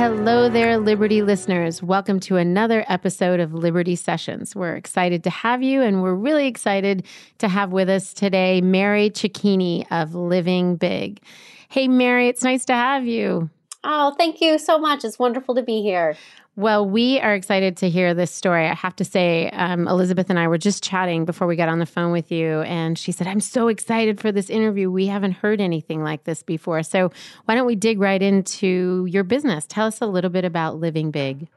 [0.00, 1.82] Hello there, Liberty listeners.
[1.82, 4.56] Welcome to another episode of Liberty Sessions.
[4.56, 7.04] We're excited to have you, and we're really excited
[7.36, 11.20] to have with us today Mary Cecchini of Living Big.
[11.68, 13.50] Hey, Mary, it's nice to have you.
[13.84, 15.04] Oh, thank you so much.
[15.04, 16.16] It's wonderful to be here.
[16.60, 18.66] Well, we are excited to hear this story.
[18.66, 21.78] I have to say, um, Elizabeth and I were just chatting before we got on
[21.78, 24.90] the phone with you, and she said, I'm so excited for this interview.
[24.90, 26.82] We haven't heard anything like this before.
[26.82, 27.12] So,
[27.46, 29.64] why don't we dig right into your business?
[29.66, 31.48] Tell us a little bit about Living Big.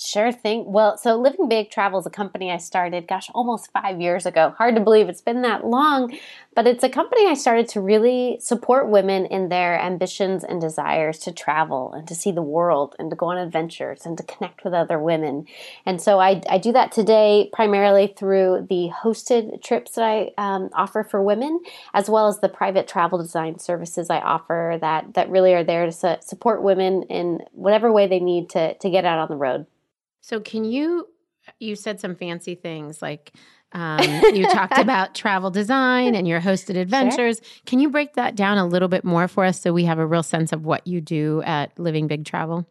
[0.00, 0.70] Sure thing.
[0.70, 4.54] Well, so Living Big Travel is a company I started, gosh, almost five years ago.
[4.56, 6.16] Hard to believe it's been that long,
[6.54, 11.18] but it's a company I started to really support women in their ambitions and desires
[11.20, 14.62] to travel and to see the world and to go on adventures and to connect
[14.62, 15.46] with other women.
[15.84, 20.70] And so I, I do that today primarily through the hosted trips that I um,
[20.74, 21.60] offer for women,
[21.92, 25.86] as well as the private travel design services I offer that, that really are there
[25.86, 29.36] to su- support women in whatever way they need to, to get out on the
[29.36, 29.66] road.
[30.28, 31.08] So, can you?
[31.58, 33.32] You said some fancy things like
[33.72, 34.00] um,
[34.34, 37.40] you talked about travel design and your hosted adventures.
[37.42, 37.62] Sure.
[37.64, 40.06] Can you break that down a little bit more for us so we have a
[40.06, 42.66] real sense of what you do at Living Big Travel?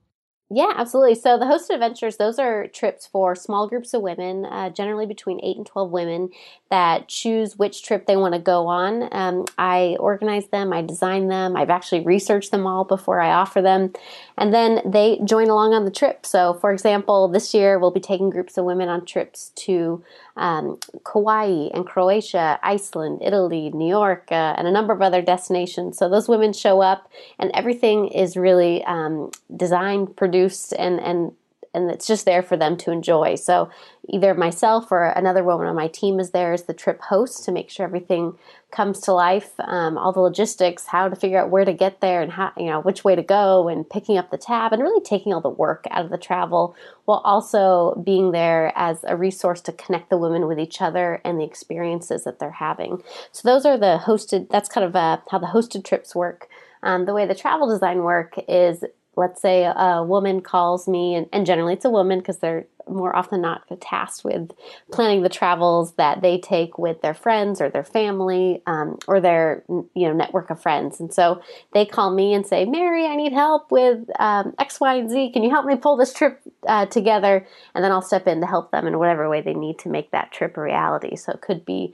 [0.49, 1.15] Yeah, absolutely.
[1.15, 5.41] So the hosted adventures, those are trips for small groups of women, uh, generally between
[5.43, 6.29] 8 and 12 women
[6.69, 9.09] that choose which trip they want to go on.
[9.11, 13.61] Um, I organize them, I design them, I've actually researched them all before I offer
[13.61, 13.91] them,
[14.37, 16.25] and then they join along on the trip.
[16.25, 20.01] So, for example, this year we'll be taking groups of women on trips to
[20.37, 25.97] um, Kauai and Croatia, Iceland, Italy, New York, uh, and a number of other destinations.
[25.97, 27.09] So those women show up,
[27.39, 30.36] and everything is really um, designed, produced,
[30.77, 31.31] and and
[31.73, 33.35] and it's just there for them to enjoy.
[33.35, 33.69] So
[34.09, 37.51] either myself or another woman on my team is there as the trip host to
[37.51, 38.37] make sure everything
[38.71, 42.21] comes to life, um, all the logistics, how to figure out where to get there
[42.21, 45.03] and how, you know, which way to go and picking up the tab and really
[45.03, 49.61] taking all the work out of the travel while also being there as a resource
[49.61, 53.03] to connect the women with each other and the experiences that they're having.
[53.31, 56.50] So those are the hosted, that's kind of uh, how the hosted trips work.
[56.83, 58.83] Um, the way the travel design work is
[59.17, 63.15] let's say a woman calls me, and, and generally it's a woman because they're more
[63.15, 64.51] often not tasked with
[64.91, 69.63] planning the travels that they take with their friends or their family um, or their
[69.67, 70.99] you know network of friends.
[70.99, 71.41] And so
[71.73, 75.31] they call me and say, "Mary, I need help with um, X, Y, and Z.
[75.31, 78.47] Can you help me pull this trip uh, together?" And then I'll step in to
[78.47, 81.15] help them in whatever way they need to make that trip a reality.
[81.15, 81.93] So it could be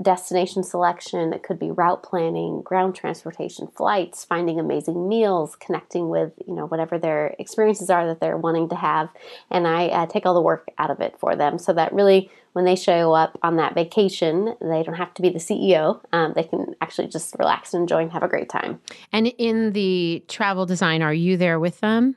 [0.00, 6.32] destination selection, it could be route planning, ground transportation, flights, finding amazing meals, connecting with
[6.46, 9.08] you know whatever their experiences are that they're wanting to have,
[9.50, 12.30] and I uh, take all the work out of it for them, so that really
[12.52, 16.00] when they show up on that vacation, they don't have to be the CEO.
[16.12, 18.80] Um, they can actually just relax and enjoy and have a great time.
[19.10, 22.16] And in the travel design, are you there with them?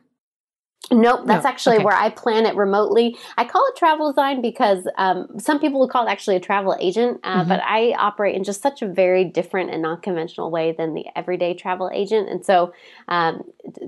[0.91, 1.49] Nope, that's no.
[1.49, 1.85] actually okay.
[1.85, 3.17] where I plan it remotely.
[3.37, 6.75] I call it travel design because um, some people would call it actually a travel
[6.79, 7.49] agent, uh, mm-hmm.
[7.49, 11.05] but I operate in just such a very different and non conventional way than the
[11.15, 12.29] everyday travel agent.
[12.29, 12.73] And so,
[13.07, 13.43] um,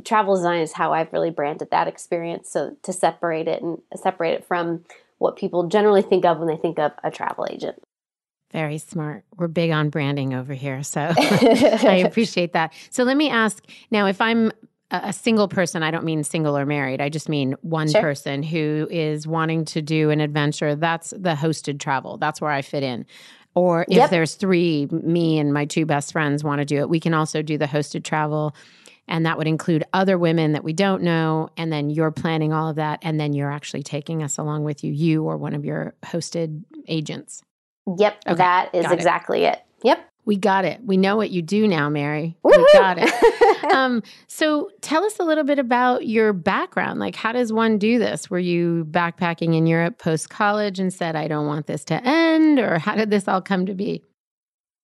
[0.06, 2.50] travel design is how I've really branded that experience.
[2.50, 4.84] So, to separate it and separate it from
[5.20, 7.78] what people generally think of when they think of a travel agent.
[8.52, 9.26] Very smart.
[9.36, 10.82] We're big on branding over here.
[10.82, 12.74] So I appreciate that.
[12.90, 14.52] So let me ask now if I'm
[14.90, 17.02] a single person, I don't mean single or married.
[17.02, 18.02] I just mean one sure.
[18.02, 20.76] person who is wanting to do an adventure.
[20.76, 22.18] That's the hosted travel.
[22.18, 23.06] That's where I fit in.
[23.54, 24.10] Or if yep.
[24.12, 27.42] there's three, me and my two best friends want to do it, we can also
[27.42, 28.56] do the hosted travel.
[29.08, 31.50] And that would include other women that we don't know.
[31.58, 33.00] And then you're planning all of that.
[33.02, 36.64] And then you're actually taking us along with you, you or one of your hosted
[36.88, 37.42] agents.
[37.98, 38.22] Yep.
[38.28, 38.36] Okay.
[38.36, 39.56] That is exactly it.
[39.56, 39.64] it.
[39.84, 40.10] Yep.
[40.28, 40.82] We got it.
[40.84, 42.36] We know what you do now, Mary.
[42.44, 42.58] Woo-hoo!
[42.58, 43.64] We got it.
[43.74, 47.00] um, so tell us a little bit about your background.
[47.00, 48.30] Like, how does one do this?
[48.30, 52.60] Were you backpacking in Europe post college and said, I don't want this to end?
[52.60, 54.04] Or how did this all come to be?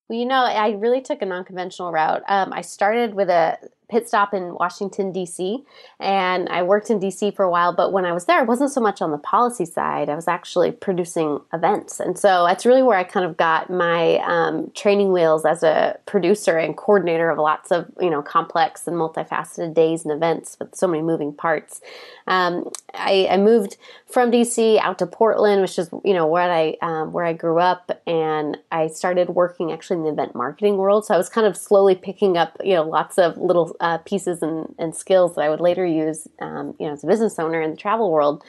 [0.07, 2.23] Well, you know, I really took a non conventional route.
[2.29, 3.57] Um, I started with a
[3.93, 5.63] pit stop in Washington, D.C.
[5.99, 7.29] And I worked in D.C.
[7.31, 9.65] for a while, but when I was there, I wasn't so much on the policy
[9.65, 10.09] side.
[10.09, 11.99] I was actually producing events.
[11.99, 15.99] And so that's really where I kind of got my um, training wheels as a
[16.07, 20.73] producer and coordinator of lots of, you know, complex and multifaceted days and events with
[20.73, 21.79] so many moving parts.
[22.25, 23.75] Um, I, I, moved
[24.07, 24.79] from D.C.
[24.79, 28.01] out to Portland, which is, you know, where I, um, where I grew up.
[28.07, 31.05] And I started working actually in the event marketing world.
[31.05, 34.41] So I was kind of slowly picking up, you know, lots of little uh, pieces
[34.41, 37.61] and, and, skills that I would later use, um, you know, as a business owner
[37.61, 38.41] in the travel world.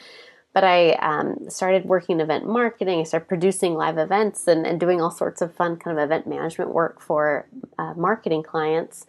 [0.53, 3.01] But I um, started working in event marketing.
[3.01, 6.29] I started producing live events and, and, doing all sorts of fun kind of event
[6.29, 9.07] management work for uh, marketing clients.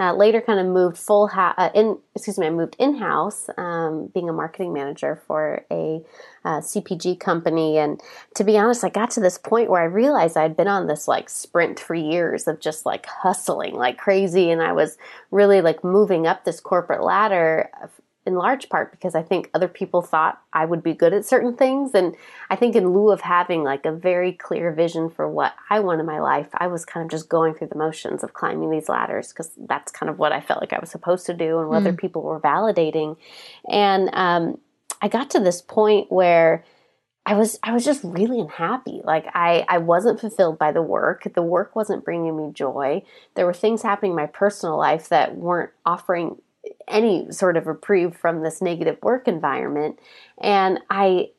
[0.00, 1.98] Uh, later, kind of moved full ha- uh, in.
[2.14, 6.00] Excuse me, I moved in house, um, being a marketing manager for a
[6.44, 7.78] uh, CPG company.
[7.78, 8.00] And
[8.36, 11.08] to be honest, I got to this point where I realized I'd been on this
[11.08, 14.98] like sprint for years of just like hustling like crazy, and I was
[15.30, 17.70] really like moving up this corporate ladder
[18.28, 21.56] in large part because I think other people thought I would be good at certain
[21.56, 21.94] things.
[21.94, 22.14] And
[22.50, 26.00] I think in lieu of having like a very clear vision for what I want
[26.00, 28.88] in my life, I was kind of just going through the motions of climbing these
[28.88, 31.68] ladders because that's kind of what I felt like I was supposed to do and
[31.68, 31.86] what mm.
[31.86, 33.16] other people were validating.
[33.68, 34.58] And um,
[35.00, 36.64] I got to this point where
[37.24, 39.00] I was I was just really unhappy.
[39.04, 41.26] Like I I wasn't fulfilled by the work.
[41.34, 43.02] The work wasn't bringing me joy.
[43.34, 46.36] There were things happening in my personal life that weren't offering
[46.86, 49.98] any sort of reprieve from this negative work environment.
[50.40, 51.30] And I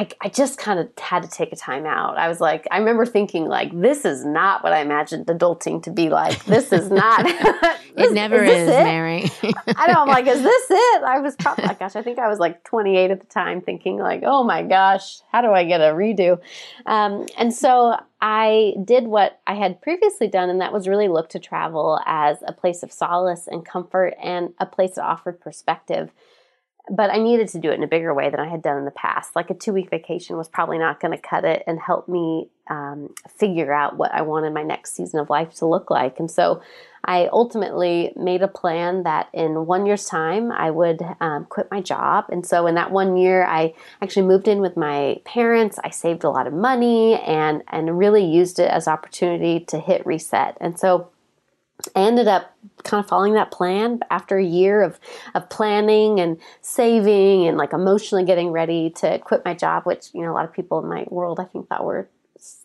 [0.00, 2.16] I, I just kind of had to take a time out.
[2.16, 5.90] I was like, I remember thinking, like, this is not what I imagined adulting to
[5.90, 6.42] be like.
[6.46, 7.22] This is not.
[7.22, 7.36] this,
[7.96, 8.82] it never is, is it?
[8.82, 9.30] Mary.
[9.76, 10.00] I know.
[10.00, 11.02] I'm like, is this it?
[11.02, 13.98] I was probably, like, gosh, I think I was like 28 at the time, thinking
[13.98, 16.40] like, oh my gosh, how do I get a redo?
[16.86, 21.28] Um, and so I did what I had previously done, and that was really look
[21.30, 26.10] to travel as a place of solace and comfort and a place that offered perspective
[26.88, 28.84] but I needed to do it in a bigger way than I had done in
[28.84, 29.36] the past.
[29.36, 32.48] Like a two week vacation was probably not going to cut it and help me
[32.68, 36.18] um, figure out what I wanted my next season of life to look like.
[36.18, 36.62] And so
[37.04, 41.80] I ultimately made a plan that in one year's time I would um, quit my
[41.80, 42.26] job.
[42.30, 45.78] And so in that one year, I actually moved in with my parents.
[45.82, 50.06] I saved a lot of money and and really used it as opportunity to hit
[50.06, 50.56] reset.
[50.60, 51.08] And so
[51.94, 54.98] I ended up kind of following that plan after a year of,
[55.34, 60.22] of planning and saving and like emotionally getting ready to quit my job, which, you
[60.22, 62.08] know, a lot of people in my world I think thought were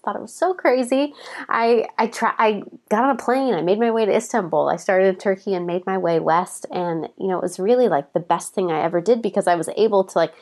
[0.03, 1.13] thought it was so crazy.
[1.50, 4.69] I I try I got on a plane, I made my way to Istanbul.
[4.69, 7.89] I started in Turkey and made my way west and you know, it was really
[7.89, 10.34] like the best thing I ever did because I was able to like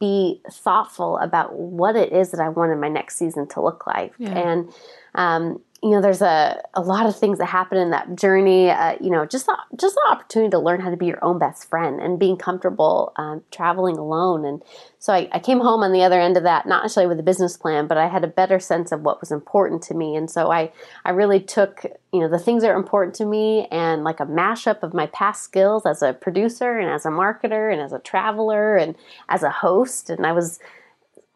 [0.00, 4.14] be thoughtful about what it is that I wanted my next season to look like.
[4.18, 4.30] Yeah.
[4.30, 4.72] And
[5.14, 8.68] um, you know, there's a, a lot of things that happen in that journey.
[8.68, 11.38] Uh, you know, just the, just the opportunity to learn how to be your own
[11.38, 14.44] best friend and being comfortable um, traveling alone.
[14.44, 14.60] And
[14.98, 17.22] so I, I, came home on the other end of that, not necessarily with a
[17.22, 20.16] business plan, but I had a better sense of what was important to me.
[20.16, 20.72] And so I,
[21.04, 24.26] I really took, you know, the things that are important to me and like a
[24.26, 28.00] mashup of my past skills as a producer and as a marketer and as a
[28.00, 28.96] traveler and
[29.28, 30.10] as a host.
[30.10, 30.58] And I was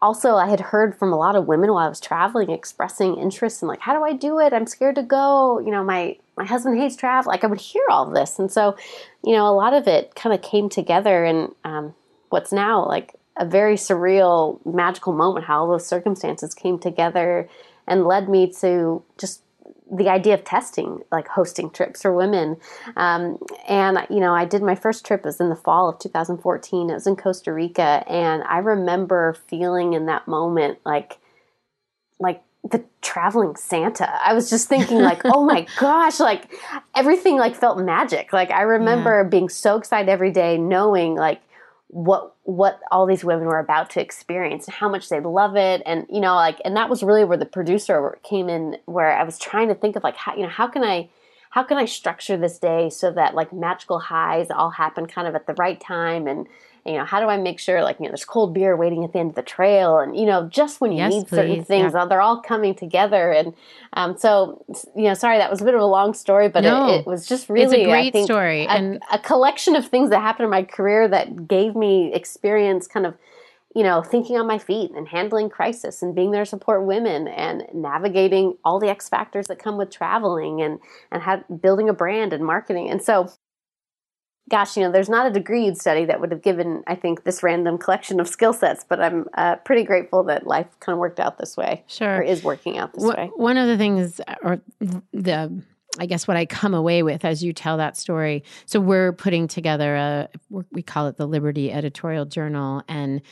[0.02, 3.62] also I had heard from a lot of women while I was traveling expressing interest
[3.62, 4.52] in like how do I do it?
[4.52, 5.60] I'm scared to go.
[5.60, 7.30] You know, my my husband hates travel.
[7.30, 8.76] Like I would hear all this, and so
[9.24, 11.94] you know, a lot of it kind of came together, and um,
[12.28, 15.46] what's now like a very surreal, magical moment.
[15.46, 17.48] How all those circumstances came together
[17.86, 19.42] and led me to just
[19.92, 22.56] the idea of testing, like hosting trips for women.
[22.96, 26.88] Um, and, you know, I did my first trip was in the fall of 2014.
[26.88, 28.02] It was in Costa Rica.
[28.08, 31.18] And I remember feeling in that moment like,
[32.18, 34.08] like the traveling Santa.
[34.24, 36.50] I was just thinking like, oh my gosh, like
[36.96, 38.32] everything like felt magic.
[38.32, 39.28] Like I remember yeah.
[39.28, 41.42] being so excited every day knowing like
[41.92, 45.82] what what all these women were about to experience and how much they love it.
[45.84, 49.22] And you know like and that was really where the producer came in where I
[49.24, 51.10] was trying to think of like how you know how can I
[51.50, 55.34] how can I structure this day so that like magical highs all happen kind of
[55.34, 56.46] at the right time and
[56.84, 59.12] you know, how do I make sure like, you know, there's cold beer waiting at
[59.12, 61.36] the end of the trail and, you know, just when you yes, need please.
[61.36, 62.04] certain things, yeah.
[62.06, 63.30] they're all coming together.
[63.30, 63.54] And
[63.92, 64.64] um, so,
[64.96, 67.06] you know, sorry, that was a bit of a long story, but no, it, it,
[67.06, 70.50] was just really, great think, story a, and a collection of things that happened in
[70.50, 73.14] my career that gave me experience kind of,
[73.76, 77.28] you know, thinking on my feet and handling crisis and being there to support women
[77.28, 80.80] and navigating all the X factors that come with traveling and,
[81.12, 82.90] and had, building a brand and marketing.
[82.90, 83.32] And so
[84.52, 87.24] gosh, you know, there's not a degree you'd study that would have given, I think,
[87.24, 90.98] this random collection of skill sets, but I'm uh, pretty grateful that life kind of
[90.98, 91.82] worked out this way.
[91.86, 92.18] Sure.
[92.18, 93.30] Or is working out this w- way.
[93.34, 94.60] One of the things, or
[95.10, 95.62] the,
[95.98, 98.44] I guess what I come away with as you tell that story.
[98.66, 100.28] So we're putting together a,
[100.70, 103.22] we call it the Liberty Editorial Journal, and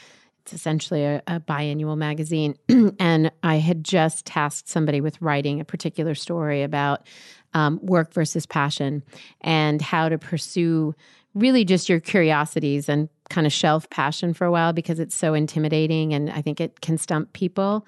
[0.40, 2.56] it's essentially a, a biannual magazine.
[2.98, 7.06] and I had just tasked somebody with writing a particular story about
[7.54, 9.02] um, work versus passion
[9.40, 10.94] and how to pursue
[11.34, 15.34] really just your curiosities and kind of shelf passion for a while because it's so
[15.34, 17.86] intimidating and I think it can stump people.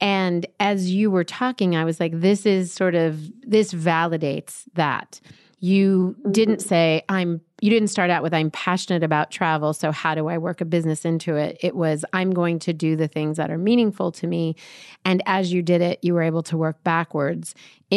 [0.00, 5.20] And as you were talking, I was like, this is sort of, this validates that.
[5.62, 6.68] You didn't mm-hmm.
[6.68, 9.74] say, I'm, you didn't start out with, I'm passionate about travel.
[9.74, 11.58] So how do I work a business into it?
[11.60, 14.56] It was, I'm going to do the things that are meaningful to me.
[15.04, 17.54] And as you did it, you were able to work backwards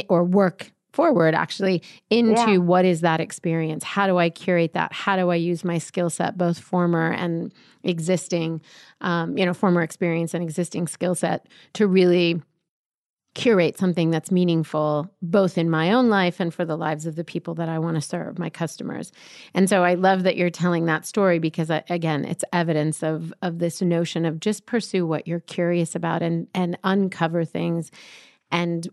[0.10, 2.58] or work forward actually into yeah.
[2.58, 6.10] what is that experience how do i curate that how do i use my skill
[6.10, 7.52] set both former and
[7.84, 8.62] existing
[9.02, 12.42] um, you know former experience and existing skill set to really
[13.34, 17.24] curate something that's meaningful both in my own life and for the lives of the
[17.24, 19.12] people that I want to serve, my customers.
[19.56, 23.34] And so I love that you're telling that story because I, again, it's evidence of
[23.42, 27.90] of this notion of just pursue what you're curious about and and uncover things
[28.52, 28.88] and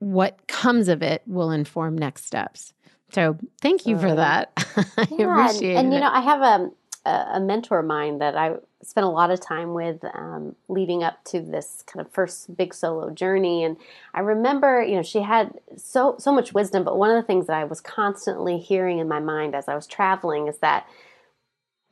[0.00, 2.74] what comes of it will inform next steps.
[3.12, 4.52] So thank you for that.
[4.56, 6.70] I yeah, appreciate and, and you know, I have a
[7.06, 11.24] a mentor of mine that I spent a lot of time with um, leading up
[11.24, 13.64] to this kind of first big solo journey.
[13.64, 13.78] And
[14.12, 16.84] I remember, you know, she had so so much wisdom.
[16.84, 19.74] But one of the things that I was constantly hearing in my mind as I
[19.74, 20.86] was traveling is that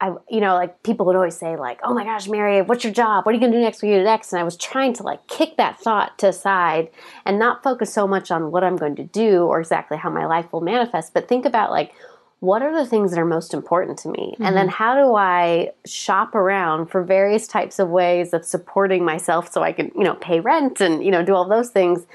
[0.01, 2.93] I, you know, like people would always say, like, "Oh my gosh, Mary, what's your
[2.93, 3.27] job?
[3.27, 3.83] What are you going to do next?
[3.83, 6.91] What are you next?" And I was trying to like kick that thought to aside
[7.25, 10.27] and not focus so much on what I'm going to do or exactly how my
[10.27, 11.93] life will manifest, but think about like
[12.41, 14.45] what are the things that are most important to me, mm-hmm.
[14.45, 14.77] and then mm-hmm.
[14.77, 19.73] how do I shop around for various types of ways of supporting myself so I
[19.73, 22.07] can, you know, pay rent and you know do all those things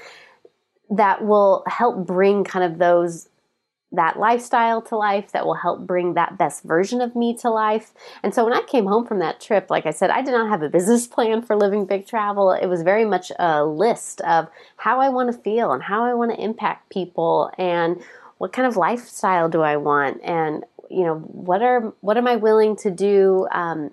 [0.90, 3.28] that will help bring kind of those
[3.96, 7.92] that lifestyle to life that will help bring that best version of me to life.
[8.22, 10.48] And so when I came home from that trip, like I said, I did not
[10.48, 12.52] have a business plan for living big travel.
[12.52, 16.14] It was very much a list of how I want to feel and how I
[16.14, 18.02] want to impact people and
[18.38, 22.36] what kind of lifestyle do I want and you know what are what am I
[22.36, 23.90] willing to do um,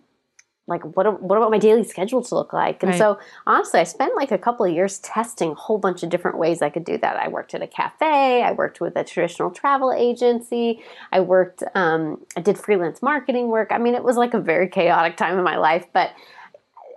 [0.68, 2.84] like what what about my daily schedule to look like?
[2.84, 2.98] And right.
[2.98, 6.38] so honestly i spent like a couple of years testing a whole bunch of different
[6.38, 7.18] ways i could do that.
[7.18, 12.24] I worked at a cafe i worked with a traditional travel agency i worked um,
[12.38, 13.72] i did freelance marketing work.
[13.72, 16.12] I mean it was like a very chaotic time in my life but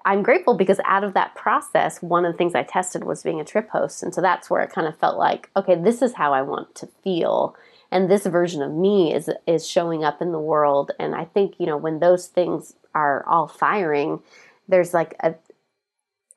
[0.05, 3.41] i'm grateful because out of that process one of the things i tested was being
[3.41, 4.03] a trip host.
[4.03, 6.75] And so that's where it kind of felt like okay this is how i want
[6.77, 7.57] to feel.
[7.91, 10.93] And this version of me is is showing up in the world.
[10.99, 14.21] And i think you know when those things are all firing,
[14.69, 15.35] there's like a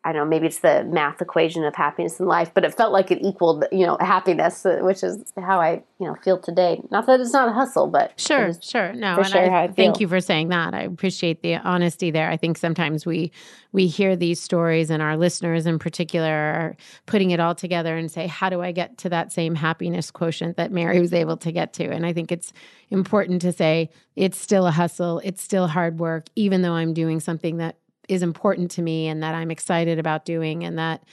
[0.03, 2.93] I don't know, maybe it's the math equation of happiness in life, but it felt
[2.93, 6.81] like it equaled, you know, happiness, uh, which is how I, you know, feel today.
[6.91, 9.17] Not that it's not a hustle, but sure, sure, no.
[9.17, 10.73] and sure I, I thank you for saying that.
[10.73, 12.29] I appreciate the honesty there.
[12.29, 13.31] I think sometimes we
[13.73, 16.75] we hear these stories, and our listeners in particular are
[17.05, 20.55] putting it all together and say, "How do I get to that same happiness quotient
[20.55, 22.53] that Mary was able to get to?" And I think it's
[22.89, 27.19] important to say it's still a hustle, it's still hard work, even though I'm doing
[27.19, 27.75] something that
[28.07, 31.03] is important to me and that I'm excited about doing and that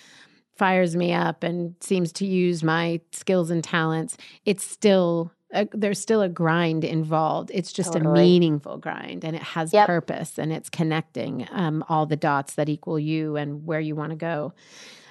[0.57, 6.01] fires me up and seems to use my skills and talents, it's still a, there's
[6.01, 7.51] still a grind involved.
[7.53, 8.21] It's just totally.
[8.21, 9.87] a meaningful grind and it has yep.
[9.87, 14.11] purpose and it's connecting um, all the dots that equal you and where you want
[14.11, 14.53] to go.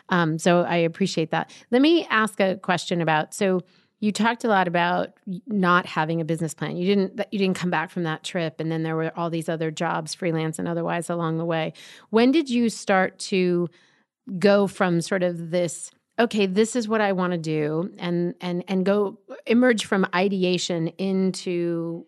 [0.09, 1.51] Um, so I appreciate that.
[1.71, 3.61] Let me ask a question about so
[4.03, 5.13] you talked a lot about
[5.47, 6.75] not having a business plan.
[6.75, 9.47] You didn't you didn't come back from that trip and then there were all these
[9.47, 11.71] other jobs freelance and otherwise along the way.
[12.09, 13.69] When did you start to
[14.37, 18.63] go from sort of this okay this is what i want to do and and
[18.69, 19.17] and go
[19.47, 22.05] emerge from ideation into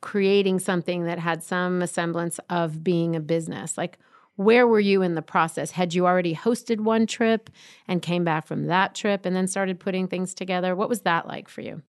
[0.00, 3.96] creating something that had some semblance of being a business like
[4.36, 5.72] where were you in the process?
[5.72, 7.50] Had you already hosted one trip
[7.86, 10.74] and came back from that trip and then started putting things together?
[10.74, 11.82] What was that like for you?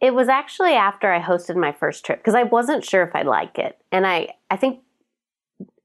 [0.00, 3.26] It was actually after i hosted my first trip because i wasn't sure if i'd
[3.26, 3.78] like it.
[3.90, 4.80] And i i think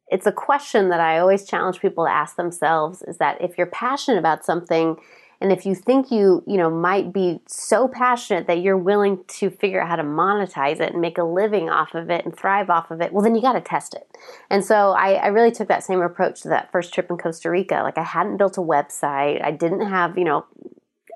[0.09, 3.67] it's a question that I always challenge people to ask themselves is that if you're
[3.67, 4.97] passionate about something
[5.41, 9.49] and if you think you, you know, might be so passionate that you're willing to
[9.49, 12.69] figure out how to monetize it and make a living off of it and thrive
[12.69, 14.17] off of it, well, then you got to test it.
[14.49, 17.49] And so I, I really took that same approach to that first trip in Costa
[17.49, 17.81] Rica.
[17.83, 19.43] Like I hadn't built a website.
[19.43, 20.45] I didn't have, you know,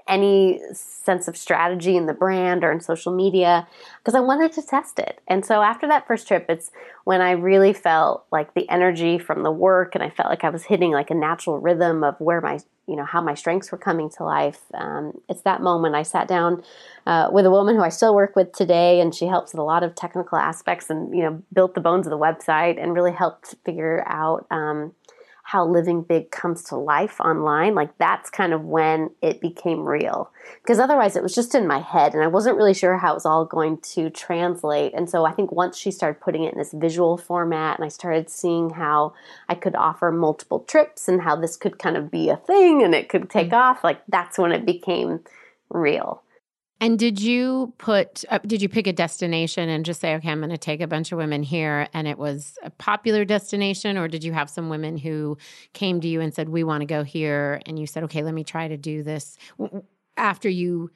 [0.07, 3.67] any sense of strategy in the brand or in social media
[3.97, 5.21] because I wanted to test it.
[5.27, 6.71] And so after that first trip, it's
[7.03, 10.49] when I really felt like the energy from the work and I felt like I
[10.49, 13.77] was hitting like a natural rhythm of where my, you know, how my strengths were
[13.77, 14.61] coming to life.
[14.73, 16.63] Um, it's that moment I sat down
[17.05, 19.63] uh, with a woman who I still work with today and she helps with a
[19.63, 23.13] lot of technical aspects and, you know, built the bones of the website and really
[23.13, 24.93] helped figure out, um,
[25.45, 30.31] how living big comes to life online, like that's kind of when it became real.
[30.61, 33.15] Because otherwise, it was just in my head, and I wasn't really sure how it
[33.15, 34.93] was all going to translate.
[34.93, 37.89] And so I think once she started putting it in this visual format, and I
[37.89, 39.13] started seeing how
[39.49, 42.95] I could offer multiple trips and how this could kind of be a thing and
[42.95, 43.55] it could take mm-hmm.
[43.55, 45.19] off, like that's when it became
[45.69, 46.23] real.
[46.83, 50.39] And did you put, uh, did you pick a destination and just say, okay, I'm
[50.39, 53.97] going to take a bunch of women here and it was a popular destination?
[53.97, 55.37] Or did you have some women who
[55.71, 57.61] came to you and said, we want to go here?
[57.65, 59.37] And you said, okay, let me try to do this
[60.17, 60.91] after you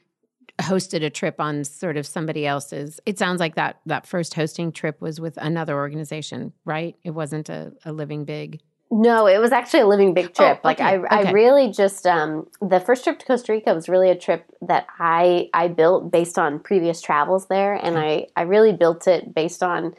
[0.60, 4.72] hosted a trip on sort of somebody else's it sounds like that that first hosting
[4.72, 9.52] trip was with another organization right it wasn't a, a living big no, it was
[9.52, 10.40] actually a living big trip.
[10.40, 10.62] Oh, okay.
[10.64, 11.30] Like I, okay.
[11.30, 14.88] I really just um, the first trip to Costa Rica was really a trip that
[14.98, 19.62] I I built based on previous travels there, and I I really built it based
[19.62, 19.94] on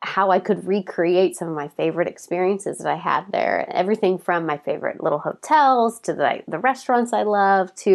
[0.00, 3.66] how I could recreate some of my favorite experiences that I had there.
[3.70, 7.90] Everything from my favorite little hotels to the the restaurants I love to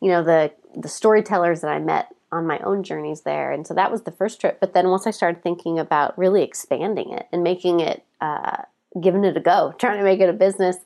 [0.00, 3.52] you know the the storytellers that I met on my own journeys there.
[3.52, 4.60] And so that was the first trip.
[4.60, 8.64] But then once I started thinking about really expanding it and making it uh,
[9.00, 10.76] giving it a go, trying to make it a business.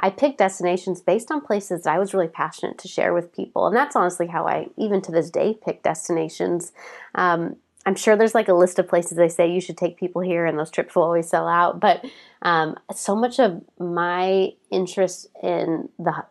[0.00, 3.66] I picked destinations based on places that I was really passionate to share with people.
[3.66, 6.72] And that's honestly how I, even to this day, pick destinations.
[7.14, 10.22] Um, I'm sure there's like a list of places they say you should take people
[10.22, 11.80] here, and those trips will always sell out.
[11.80, 12.04] But
[12.42, 16.24] um, so much of my interest in the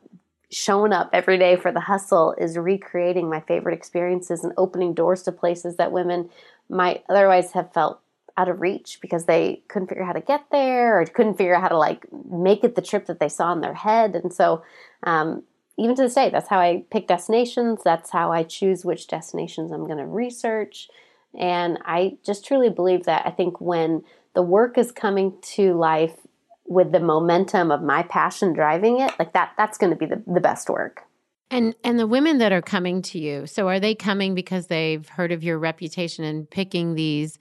[0.49, 5.23] showing up every day for the hustle is recreating my favorite experiences and opening doors
[5.23, 6.29] to places that women
[6.69, 8.01] might otherwise have felt
[8.37, 11.55] out of reach because they couldn't figure out how to get there or couldn't figure
[11.55, 14.15] out how to like make it the trip that they saw in their head.
[14.15, 14.63] And so,
[15.03, 15.43] um,
[15.77, 17.81] even to this day, that's how I pick destinations.
[17.83, 20.89] That's how I choose which destinations I'm going to research.
[21.37, 24.03] And I just truly believe that I think when
[24.35, 26.15] the work is coming to life
[26.65, 30.21] with the momentum of my passion driving it, like that, that's going to be the,
[30.27, 31.03] the best work.
[31.49, 35.07] And and the women that are coming to you, so are they coming because they've
[35.09, 37.37] heard of your reputation and picking these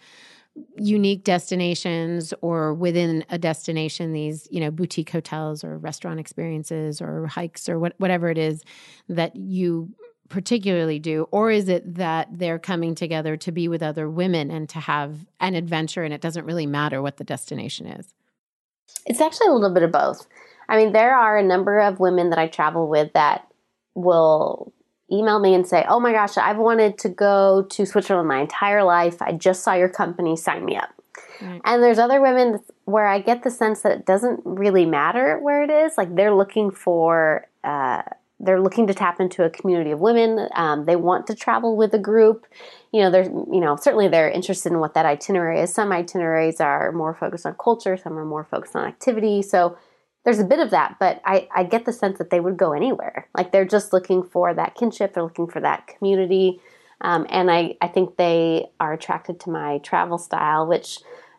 [0.76, 7.26] unique destinations or within a destination these you know boutique hotels or restaurant experiences or
[7.26, 8.62] hikes or what, whatever it is
[9.08, 9.90] that you
[10.30, 11.26] particularly do?
[11.32, 15.26] Or is it that they're coming together to be with other women and to have
[15.40, 18.14] an adventure and it doesn't really matter what the destination is?
[19.06, 20.26] It's actually a little bit of both.
[20.68, 23.46] I mean there are a number of women that i travel with that
[23.94, 24.69] will
[25.12, 28.84] email me and say, Oh my gosh, I've wanted to go to Switzerland my entire
[28.84, 29.20] life.
[29.20, 30.90] I just saw your company, sign me up.
[31.40, 31.60] Right.
[31.64, 35.62] And there's other women where I get the sense that it doesn't really matter where
[35.62, 35.96] it is.
[35.96, 38.02] Like they're looking for, uh,
[38.38, 40.48] they're looking to tap into a community of women.
[40.54, 42.46] Um, they want to travel with a group.
[42.92, 45.72] You know, they're, you know, certainly they're interested in what that itinerary is.
[45.72, 49.42] Some itineraries are more focused on culture, some are more focused on activity.
[49.42, 49.76] So
[50.24, 52.72] there's a bit of that, but I, I get the sense that they would go
[52.72, 53.28] anywhere.
[53.37, 56.61] Like they're just looking for that kinship, they're looking for that community.
[57.00, 60.98] Um, and I, I think they are attracted to my travel style, which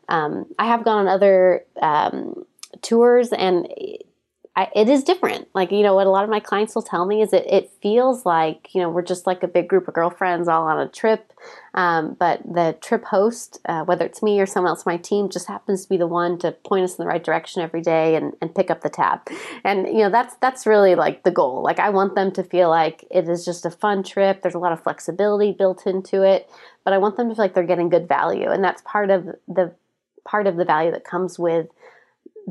[0.09, 2.45] um, I have gone on other um,
[2.81, 3.67] tours and
[4.53, 5.47] I, it is different.
[5.55, 7.71] Like, you know, what a lot of my clients will tell me is that it
[7.81, 10.89] feels like, you know, we're just like a big group of girlfriends all on a
[10.89, 11.31] trip.
[11.73, 15.29] Um, but the trip host, uh, whether it's me or someone else on my team,
[15.29, 18.15] just happens to be the one to point us in the right direction every day
[18.15, 19.21] and, and pick up the tab.
[19.63, 21.63] And, you know, that's, that's really like the goal.
[21.63, 24.41] Like, I want them to feel like it is just a fun trip.
[24.41, 26.49] There's a lot of flexibility built into it,
[26.83, 28.49] but I want them to feel like they're getting good value.
[28.49, 29.73] And that's part of the,
[30.25, 31.67] part of the value that comes with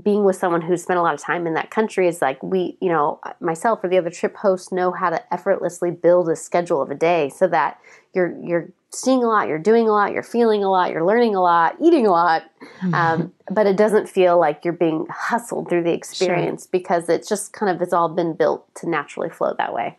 [0.03, 2.77] being with someone who spent a lot of time in that country is like we,
[2.81, 6.81] you know, myself or the other trip hosts know how to effortlessly build a schedule
[6.81, 7.79] of a day so that
[8.15, 11.35] you're you're seeing a lot, you're doing a lot, you're feeling a lot, you're learning
[11.35, 12.43] a lot, eating a lot,
[12.81, 12.95] mm-hmm.
[12.95, 16.71] um, but it doesn't feel like you're being hustled through the experience sure.
[16.73, 19.97] because it's just kind of it's all been built to naturally flow that way.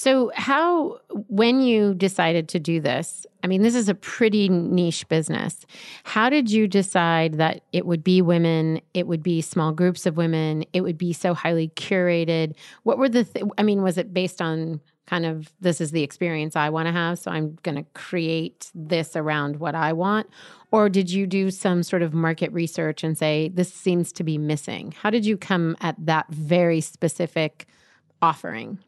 [0.00, 5.06] So, how, when you decided to do this, I mean, this is a pretty niche
[5.10, 5.66] business.
[6.04, 10.16] How did you decide that it would be women, it would be small groups of
[10.16, 12.54] women, it would be so highly curated?
[12.84, 16.02] What were the, th- I mean, was it based on kind of this is the
[16.02, 20.30] experience I want to have, so I'm going to create this around what I want?
[20.70, 24.38] Or did you do some sort of market research and say, this seems to be
[24.38, 24.94] missing?
[24.98, 27.66] How did you come at that very specific
[28.22, 28.78] offering?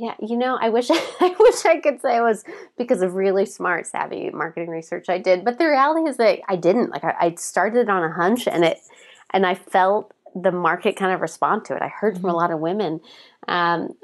[0.00, 2.44] Yeah, you know, I wish I wish I could say it was
[2.76, 6.54] because of really smart, savvy marketing research I did, but the reality is that I
[6.54, 6.90] didn't.
[6.90, 8.78] Like I, I started on a hunch, and it,
[9.32, 11.82] and I felt the market kind of respond to it.
[11.82, 12.20] I heard mm-hmm.
[12.20, 12.40] from a mm-hmm.
[12.40, 13.00] lot of women.
[13.48, 13.96] Um,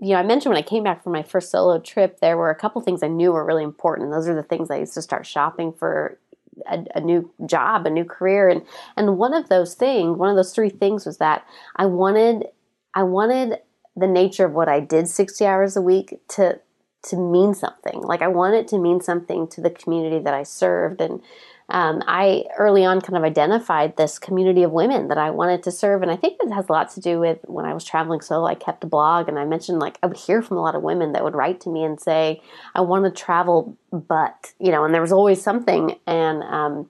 [0.00, 2.50] you know, I mentioned when I came back from my first solo trip, there were
[2.50, 4.10] a couple things I knew were really important.
[4.10, 6.18] Those are the things I used to start shopping for
[6.66, 8.62] a, a, new job, a new career, and
[8.96, 11.44] and one of those things, one of those three things, was that
[11.76, 12.46] I wanted,
[12.94, 13.58] I wanted
[13.96, 16.60] the nature of what I did 60 hours a week to
[17.04, 18.00] to mean something.
[18.00, 21.00] Like I want it to mean something to the community that I served.
[21.00, 21.20] And
[21.68, 25.72] um, I early on kind of identified this community of women that I wanted to
[25.72, 26.02] serve.
[26.02, 28.46] And I think it has a lot to do with when I was traveling solo,
[28.46, 30.82] I kept a blog and I mentioned like I would hear from a lot of
[30.82, 32.40] women that would write to me and say,
[32.74, 35.98] I want to travel, but, you know, and there was always something.
[36.06, 36.88] And, um,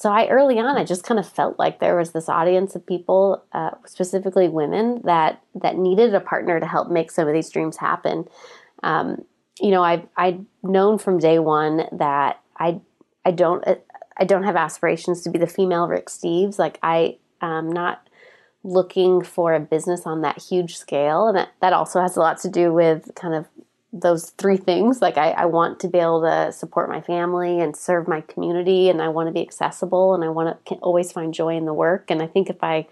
[0.00, 2.86] so I early on, I just kind of felt like there was this audience of
[2.86, 7.50] people, uh, specifically women, that that needed a partner to help make some of these
[7.50, 8.28] dreams happen.
[8.84, 9.24] Um,
[9.60, 12.80] you know, I've I'd known from day one that I
[13.24, 13.64] I don't
[14.16, 16.60] I don't have aspirations to be the female Rick Steves.
[16.60, 18.08] Like I am not
[18.62, 22.38] looking for a business on that huge scale, and that, that also has a lot
[22.42, 23.46] to do with kind of
[23.92, 25.00] those three things.
[25.00, 28.90] Like I, I, want to be able to support my family and serve my community,
[28.90, 31.72] and I want to be accessible, and I want to always find joy in the
[31.72, 32.10] work.
[32.10, 32.86] And I think if I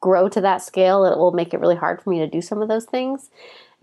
[0.00, 2.62] grow to that scale, it will make it really hard for me to do some
[2.62, 3.30] of those things.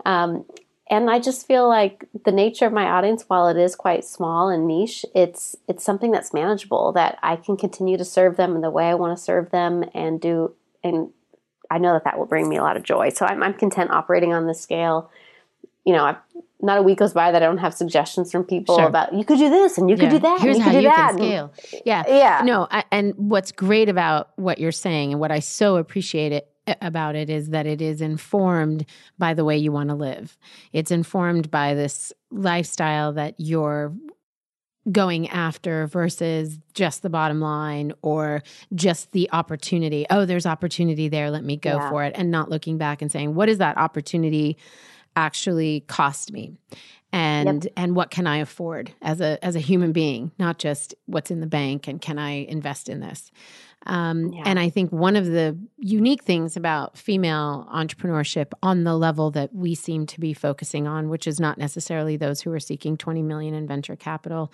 [0.04, 0.44] Um,
[0.88, 4.48] and I just feel like the nature of my audience, while it is quite small
[4.48, 8.60] and niche, it's it's something that's manageable that I can continue to serve them in
[8.60, 10.54] the way I want to serve them and do.
[10.84, 11.10] And
[11.70, 13.08] I know that that will bring me a lot of joy.
[13.08, 15.10] So I'm, I'm content operating on this scale.
[15.86, 16.16] You know, I've
[16.60, 18.86] not a week goes by that I don't have suggestions from people sure.
[18.86, 20.10] about you could do this and you could yeah.
[20.10, 20.40] do that.
[20.40, 21.10] Here's you how you that.
[21.10, 21.52] can scale.
[21.84, 22.42] Yeah, yeah.
[22.44, 26.50] No, I, and what's great about what you're saying and what I so appreciate it
[26.80, 28.86] about it is that it is informed
[29.18, 30.36] by the way you want to live.
[30.72, 33.94] It's informed by this lifestyle that you're
[34.90, 38.42] going after versus just the bottom line or
[38.74, 40.06] just the opportunity.
[40.10, 41.30] Oh, there's opportunity there.
[41.30, 41.90] Let me go yeah.
[41.90, 42.14] for it.
[42.16, 44.56] And not looking back and saying, what is that opportunity
[45.16, 46.52] actually cost me
[47.12, 47.72] and yep.
[47.76, 51.40] and what can i afford as a as a human being not just what's in
[51.40, 53.30] the bank and can i invest in this
[53.86, 54.42] um, yeah.
[54.44, 59.54] And I think one of the unique things about female entrepreneurship on the level that
[59.54, 63.22] we seem to be focusing on, which is not necessarily those who are seeking 20
[63.22, 64.52] million in venture capital,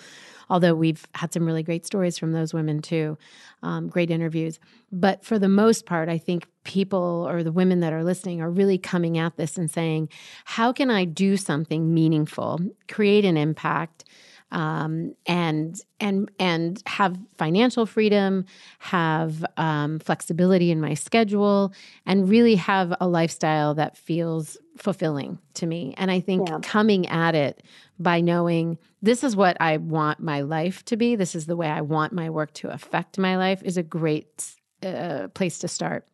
[0.50, 3.16] although we've had some really great stories from those women too,
[3.62, 4.60] um, great interviews.
[4.92, 8.50] But for the most part, I think people or the women that are listening are
[8.50, 10.10] really coming at this and saying,
[10.44, 14.04] how can I do something meaningful, create an impact?
[14.52, 18.44] Um, and and and have financial freedom,
[18.78, 21.72] have um, flexibility in my schedule,
[22.06, 25.94] and really have a lifestyle that feels fulfilling to me.
[25.96, 26.58] And I think yeah.
[26.62, 27.62] coming at it
[27.98, 31.68] by knowing this is what I want my life to be, this is the way
[31.68, 36.06] I want my work to affect my life, is a great uh, place to start.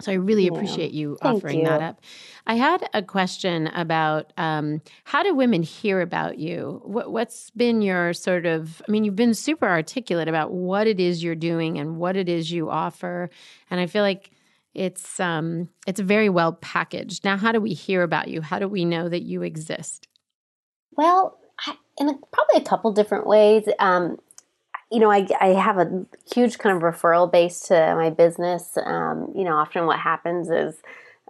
[0.00, 1.64] So I really appreciate you Thank offering you.
[1.64, 2.00] that up.
[2.46, 6.82] I had a question about um, how do women hear about you?
[6.84, 8.82] What, what's been your sort of?
[8.86, 12.28] I mean, you've been super articulate about what it is you're doing and what it
[12.28, 13.30] is you offer,
[13.70, 14.30] and I feel like
[14.74, 17.24] it's um, it's very well packaged.
[17.24, 18.42] Now, how do we hear about you?
[18.42, 20.08] How do we know that you exist?
[20.92, 23.64] Well, I, in a, probably a couple different ways.
[23.78, 24.18] Um,
[24.90, 28.78] you know, I, I have a huge kind of referral base to my business.
[28.84, 30.76] Um, you know, often what happens is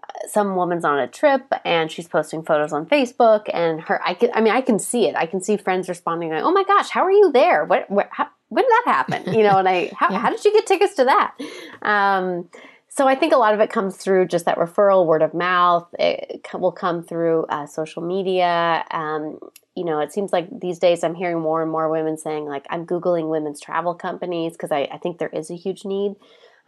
[0.03, 4.15] uh, some woman's on a trip and she's posting photos on Facebook and her, I
[4.15, 5.17] can, I mean, I can see it.
[5.17, 7.65] I can see friends responding like, oh my gosh, how are you there?
[7.65, 9.35] What, what how, when did that happen?
[9.35, 10.19] You know, and I, how, yeah.
[10.19, 11.35] how did you get tickets to that?
[11.81, 12.51] Um,
[12.97, 15.87] so I think a lot of it comes through just that referral, word of mouth.
[15.99, 18.87] It will come through uh, social media.
[18.91, 19.39] Um,
[19.75, 22.65] you know, it seems like these days I'm hearing more and more women saying, like,
[22.71, 26.15] I'm Googling women's travel companies because I, I, think there is a huge need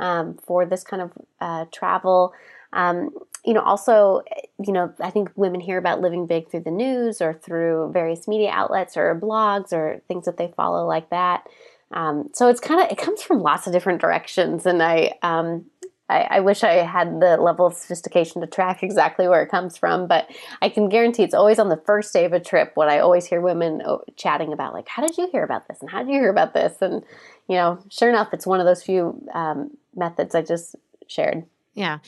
[0.00, 2.34] um, for this kind of uh, travel.
[2.74, 3.08] Um,
[3.46, 4.20] you know, also,
[4.62, 8.28] you know, I think women hear about living big through the news or through various
[8.28, 11.46] media outlets or blogs or things that they follow like that.
[11.90, 15.64] Um, so it's kind of it comes from lots of different directions, and I um,
[16.08, 19.76] I, I, wish I had the level of sophistication to track exactly where it comes
[19.76, 20.28] from, but
[20.62, 23.26] I can guarantee it's always on the first day of a trip what I always
[23.26, 25.78] hear women oh, chatting about, like, how did you hear about this?
[25.80, 26.80] And how did you hear about this?
[26.80, 27.04] And,
[27.48, 31.44] you know, sure enough, it's one of those few um, methods I just shared.
[31.74, 31.98] Yeah.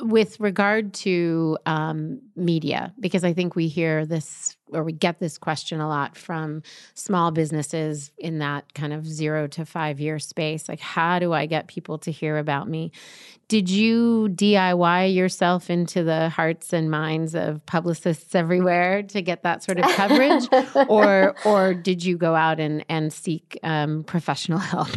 [0.00, 5.38] With regard to um, media, because I think we hear this or we get this
[5.38, 6.62] question a lot from
[6.94, 10.68] small businesses in that kind of zero to five year space.
[10.68, 12.92] Like, how do I get people to hear about me?
[13.48, 19.64] Did you DIY yourself into the hearts and minds of publicists everywhere to get that
[19.64, 20.48] sort of coverage?
[20.88, 24.88] or, or did you go out and, and seek um, professional help?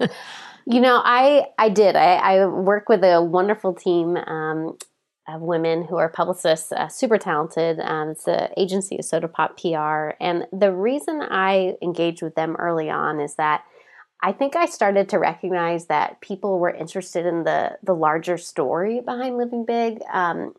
[0.70, 1.96] You know, I I did.
[1.96, 4.78] I, I work with a wonderful team um,
[5.26, 7.80] of women who are publicists, uh, super talented.
[7.80, 12.54] Um, it's the agency of Soda Pop PR, and the reason I engaged with them
[12.56, 13.64] early on is that
[14.22, 19.00] I think I started to recognize that people were interested in the the larger story
[19.00, 20.00] behind living big.
[20.12, 20.54] Um,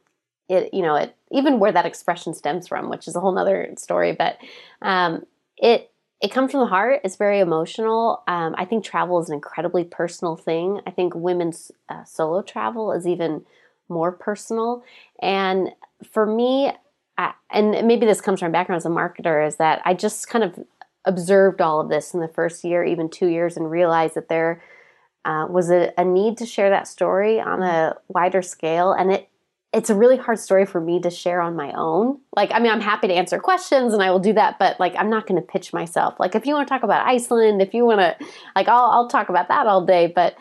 [0.50, 3.74] it you know it even where that expression stems from, which is a whole other
[3.78, 4.38] story, but
[4.82, 5.26] um,
[5.58, 5.91] it
[6.22, 7.02] it comes from the heart.
[7.04, 8.24] It's very emotional.
[8.28, 10.80] Um, I think travel is an incredibly personal thing.
[10.86, 13.44] I think women's uh, solo travel is even
[13.90, 14.84] more personal.
[15.22, 15.70] And
[16.12, 16.72] for me,
[17.18, 20.30] I, and maybe this comes from my background as a marketer, is that I just
[20.30, 20.60] kind of
[21.06, 24.62] observed all of this in the first year, even two years, and realized that there
[25.26, 28.92] uh, was a, a, need to share that story on a wider scale.
[28.92, 29.30] And it
[29.74, 32.20] it's a really hard story for me to share on my own.
[32.36, 34.94] Like, I mean, I'm happy to answer questions and I will do that, but like,
[34.98, 36.20] I'm not going to pitch myself.
[36.20, 38.16] Like, if you want to talk about Iceland, if you want to,
[38.56, 40.12] like, I'll, I'll talk about that all day.
[40.14, 40.36] But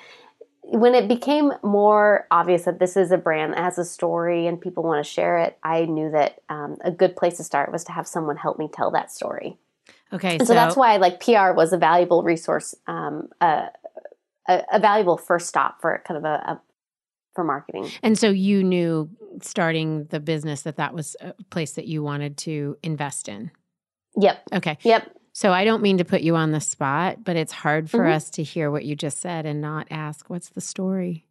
[0.64, 4.60] when it became more obvious that this is a brand that has a story and
[4.60, 7.84] people want to share it, I knew that um, a good place to start was
[7.84, 9.58] to have someone help me tell that story.
[10.12, 10.38] Okay.
[10.38, 13.66] So, so, that's why like PR was a valuable resource, um, uh,
[14.48, 16.60] a, a, valuable first stop for kind of a, a
[17.40, 17.90] for marketing.
[18.02, 19.08] And so you knew
[19.40, 23.50] starting the business that that was a place that you wanted to invest in.
[24.18, 24.42] Yep.
[24.54, 24.78] Okay.
[24.82, 25.16] Yep.
[25.32, 28.12] So I don't mean to put you on the spot, but it's hard for mm-hmm.
[28.12, 31.24] us to hear what you just said and not ask, what's the story?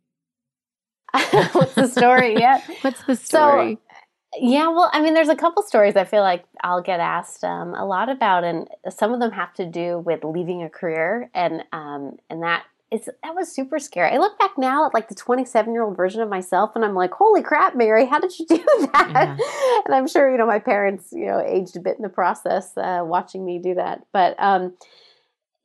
[1.32, 2.36] what's the story?
[2.39, 2.60] Yeah.
[2.82, 3.76] what's the story?
[3.76, 7.43] So, yeah, well, I mean, there's a couple stories I feel like I'll get asked
[7.43, 11.32] um, a lot about, and some of them have to do with leaving a career,
[11.34, 14.12] and um, and that it's that was super scary.
[14.12, 16.95] I look back now at like the 27 year old version of myself, and I'm
[16.95, 18.58] like, holy crap, Mary, how did you do
[18.93, 19.12] that?
[19.12, 19.38] Yeah.
[19.86, 22.75] And I'm sure you know my parents, you know, aged a bit in the process
[22.78, 24.06] uh, watching me do that.
[24.12, 24.75] But um,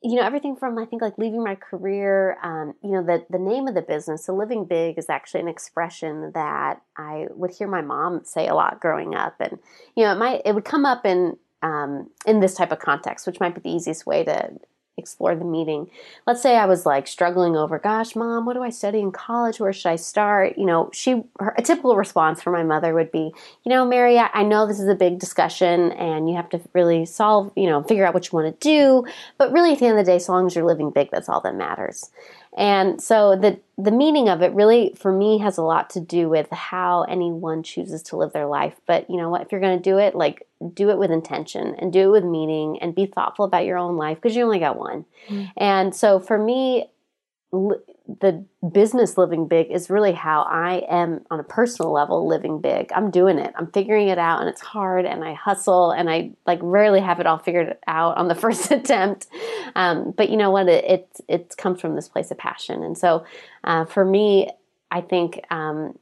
[0.03, 3.39] you know, everything from I think like leaving my career, um, you know, the the
[3.39, 7.67] name of the business, so living big, is actually an expression that I would hear
[7.67, 9.57] my mom say a lot growing up, and
[9.95, 13.25] you know, it might it would come up in um, in this type of context,
[13.25, 14.51] which might be the easiest way to
[14.97, 15.89] explore the meeting.
[16.25, 19.59] Let's say I was like struggling over, gosh, mom, what do I study in college?
[19.59, 20.57] Where should I start?
[20.57, 24.17] You know, she, her, a typical response from my mother would be, you know, Mary,
[24.17, 27.67] I, I know this is a big discussion and you have to really solve, you
[27.67, 29.05] know, figure out what you want to do.
[29.37, 31.29] But really, at the end of the day, so long as you're living big, that's
[31.29, 32.09] all that matters.
[32.55, 36.29] And so the the meaning of it really for me has a lot to do
[36.29, 38.79] with how anyone chooses to live their life.
[38.85, 41.75] But you know what, if you're going to do it, like do it with intention
[41.75, 44.59] and do it with meaning and be thoughtful about your own life because you only
[44.59, 45.05] got one.
[45.27, 45.45] Mm-hmm.
[45.57, 46.89] And so for me
[48.07, 52.91] the business living big is really how I am on a personal level living big.
[52.93, 53.53] I'm doing it.
[53.57, 57.19] I'm figuring it out and it's hard and I hustle and I like rarely have
[57.19, 59.27] it all figured out on the first attempt.
[59.75, 60.67] Um, but you know what?
[60.69, 62.83] It, it, it, comes from this place of passion.
[62.83, 63.25] And so
[63.63, 64.49] uh, for me,
[64.91, 65.97] I think um,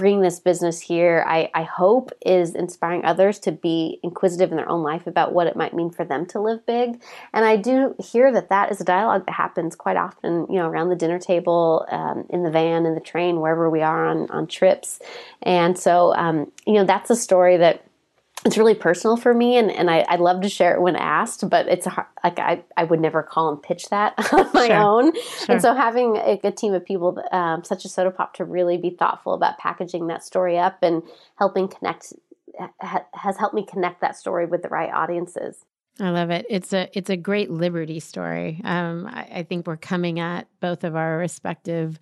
[0.00, 4.68] bringing this business here, I, I hope is inspiring others to be inquisitive in their
[4.68, 7.02] own life about what it might mean for them to live big.
[7.34, 10.66] And I do hear that that is a dialogue that happens quite often, you know,
[10.66, 14.30] around the dinner table, um, in the van, in the train, wherever we are on,
[14.30, 15.00] on trips.
[15.42, 17.84] And so, um, you know, that's a story that
[18.44, 21.48] it's really personal for me and, and I, I love to share it when asked
[21.48, 24.76] but it's hard, like I, I would never call and pitch that on my sure.
[24.76, 25.46] own sure.
[25.48, 28.76] and so having a, a team of people um, such as soda pop to really
[28.76, 31.02] be thoughtful about packaging that story up and
[31.38, 32.12] helping connect
[32.80, 35.64] ha, has helped me connect that story with the right audiences
[35.98, 36.46] I love it.
[36.48, 38.60] It's a it's a great liberty story.
[38.64, 41.98] Um, I, I think we're coming at both of our respective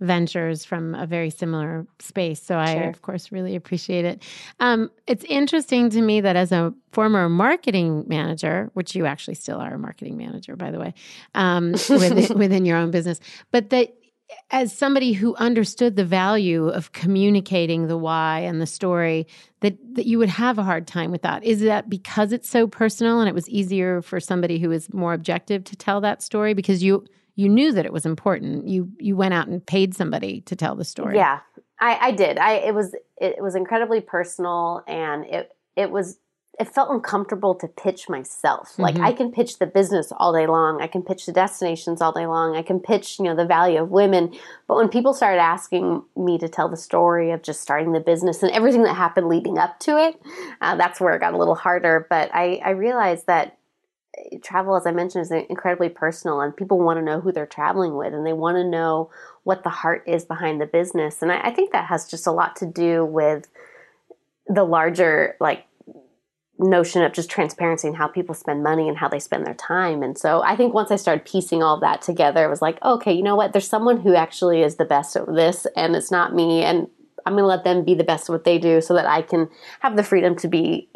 [0.00, 2.42] ventures from a very similar space.
[2.42, 4.22] So I, of course, really appreciate it.
[4.60, 9.58] Um, it's interesting to me that as a former marketing manager, which you actually still
[9.58, 10.94] are a marketing manager, by the way,
[11.34, 13.94] um, within, within your own business, but that
[14.50, 19.26] as somebody who understood the value of communicating the why and the story
[19.60, 22.66] that that you would have a hard time with that is that because it's so
[22.66, 26.54] personal and it was easier for somebody who is more objective to tell that story
[26.54, 27.04] because you
[27.36, 28.68] you knew that it was important.
[28.68, 31.16] You you went out and paid somebody to tell the story.
[31.16, 31.40] Yeah,
[31.80, 32.38] I, I did.
[32.38, 36.18] I it was it was incredibly personal, and it it was
[36.60, 38.72] it felt uncomfortable to pitch myself.
[38.72, 38.82] Mm-hmm.
[38.82, 40.80] Like I can pitch the business all day long.
[40.80, 42.56] I can pitch the destinations all day long.
[42.56, 44.32] I can pitch, you know, the value of women.
[44.68, 48.42] But when people started asking me to tell the story of just starting the business
[48.42, 50.20] and everything that happened leading up to it,
[50.60, 52.06] uh, that's where it got a little harder.
[52.08, 53.58] But I, I realized that
[54.42, 57.96] travel, as I mentioned, is incredibly personal, and people want to know who they're traveling
[57.96, 59.10] with, and they want to know
[59.42, 61.22] what the heart is behind the business.
[61.22, 63.48] And I, I think that has just a lot to do with
[64.46, 65.64] the larger like
[66.58, 70.02] notion of just transparency and how people spend money and how they spend their time.
[70.02, 73.12] And so I think once I started piecing all that together, it was like, okay,
[73.12, 73.52] you know what?
[73.52, 76.62] There's someone who actually is the best at this, and it's not me.
[76.62, 76.88] And
[77.26, 79.22] I'm going to let them be the best at what they do so that I
[79.22, 79.48] can
[79.80, 80.88] have the freedom to be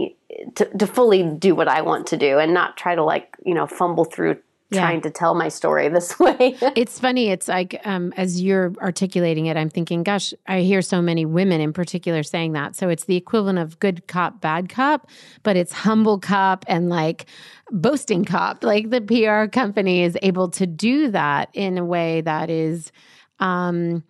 [0.56, 3.54] to, to fully do what I want to do and not try to like, you
[3.54, 4.36] know, fumble through
[4.70, 4.80] yeah.
[4.80, 6.56] trying to tell my story this way.
[6.76, 7.30] it's funny.
[7.30, 11.60] It's like um, as you're articulating it, I'm thinking, gosh, I hear so many women
[11.60, 12.76] in particular saying that.
[12.76, 15.08] So it's the equivalent of good cop, bad cop,
[15.42, 17.26] but it's humble cop and like
[17.70, 18.62] boasting cop.
[18.62, 22.92] Like the PR company is able to do that in a way that is.
[23.40, 24.02] Um,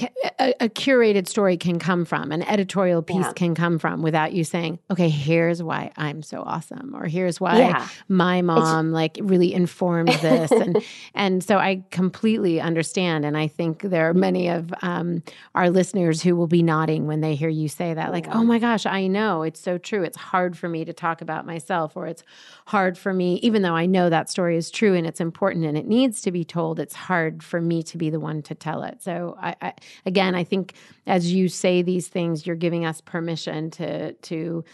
[0.00, 3.32] a, a, curated story can come from, an editorial piece yeah.
[3.32, 7.58] can come from without you saying, okay, here's why I'm so awesome, or here's why
[7.58, 7.88] yeah.
[8.08, 10.50] my mom it's, like really informed this.
[10.50, 10.82] and,
[11.14, 13.24] and so I completely understand.
[13.24, 15.22] And I think there are many of um,
[15.54, 18.58] our listeners who will be nodding when they hear you say that, like, oh my
[18.58, 20.02] gosh, I know it's so true.
[20.02, 22.24] It's hard for me to talk about myself, or it's
[22.66, 25.78] hard for me, even though I know that story is true and it's important and
[25.78, 28.82] it needs to be told, it's hard for me to be the one to tell
[28.82, 29.02] it.
[29.02, 29.72] So I, I
[30.06, 30.74] again, I think
[31.06, 34.64] as you say these things, you're giving us permission to to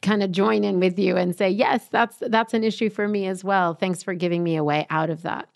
[0.00, 3.26] kind of join in with you and say, yes, that's that's an issue for me
[3.26, 3.74] as well.
[3.74, 5.48] Thanks for giving me a way out of that.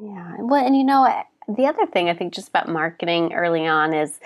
[0.00, 0.36] Yeah.
[0.38, 1.06] Well, and you know,
[1.48, 4.18] the other thing I think just about marketing early on is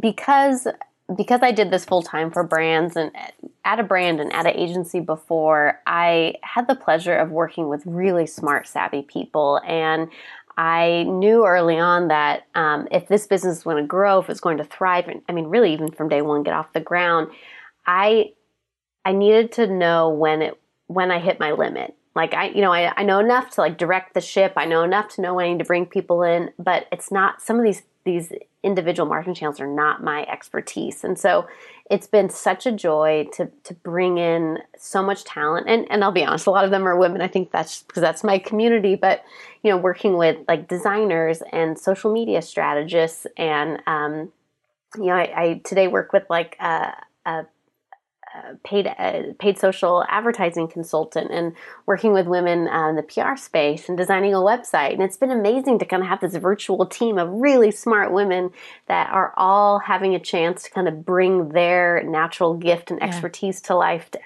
[0.00, 0.66] because
[1.16, 3.10] because I did this full time for brands and
[3.64, 7.82] at a brand and at an agency before, I had the pleasure of working with
[7.86, 9.60] really smart, savvy people.
[9.66, 10.10] And
[10.58, 14.40] I knew early on that um, if this business is going to grow, if it's
[14.40, 17.28] going to thrive, I mean, really, even from day one, get off the ground,
[17.86, 18.32] I
[19.04, 21.94] I needed to know when it when I hit my limit.
[22.16, 24.54] Like I, you know, I, I know enough to like direct the ship.
[24.56, 27.40] I know enough to know when I need to bring people in, but it's not
[27.40, 28.32] some of these these
[28.68, 31.02] individual marketing channels are not my expertise.
[31.02, 31.48] And so
[31.90, 35.66] it's been such a joy to to bring in so much talent.
[35.68, 37.22] And and I'll be honest, a lot of them are women.
[37.22, 38.94] I think that's because that's my community.
[38.94, 39.24] But
[39.62, 44.30] you know, working with like designers and social media strategists, and um,
[44.96, 46.92] you know, I, I today work with like a,
[47.24, 47.46] a
[48.64, 51.54] paid uh, paid social advertising consultant and
[51.86, 54.92] working with women uh, in the PR space and designing a website.
[54.92, 58.50] And it's been amazing to kind of have this virtual team of really smart women
[58.86, 63.60] that are all having a chance to kind of bring their natural gift and expertise
[63.62, 63.68] yeah.
[63.68, 64.18] to life, to,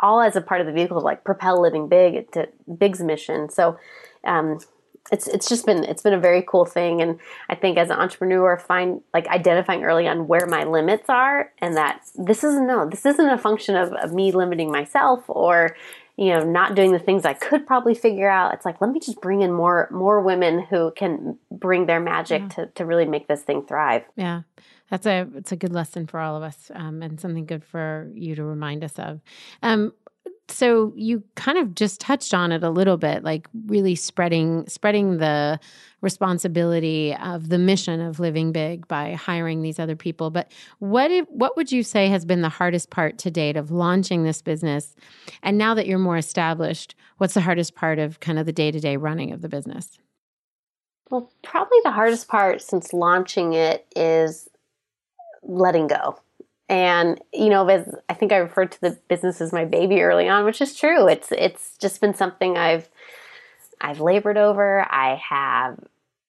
[0.00, 2.48] all as a part of the vehicle to like propel living big to
[2.78, 3.48] Big's mission.
[3.48, 3.78] So.
[4.26, 4.58] Um,
[5.12, 7.00] it's it's just been it's been a very cool thing.
[7.00, 11.52] And i think as an entrepreneur find like identifying early on where my limits are
[11.58, 15.76] and that this isn't no this isn't a function of, of me limiting myself or
[16.16, 18.54] you know not doing the things i could probably figure out.
[18.54, 22.42] It's like let me just bring in more more women who can bring their magic
[22.42, 22.48] yeah.
[22.48, 24.04] to, to really make this thing thrive.
[24.16, 24.42] Yeah.
[24.90, 28.10] That's a it's a good lesson for all of us um, and something good for
[28.14, 29.20] you to remind us of.
[29.62, 29.92] Um,
[30.48, 35.16] so you kind of just touched on it a little bit like really spreading spreading
[35.16, 35.58] the
[36.02, 40.30] responsibility of the mission of living big by hiring these other people.
[40.30, 43.70] But what if, what would you say has been the hardest part to date of
[43.70, 44.94] launching this business?
[45.42, 48.98] And now that you're more established what's the hardest part of kind of the day-to-day
[48.98, 49.98] running of the business?
[51.10, 54.48] Well probably the hardest part since launching it is
[55.42, 56.18] letting go
[56.68, 60.28] and you know, as I think I referred to the business as my baby early
[60.28, 61.08] on, which is true.
[61.08, 62.88] It's it's just been something I've
[63.80, 64.86] I've labored over.
[64.90, 65.78] I have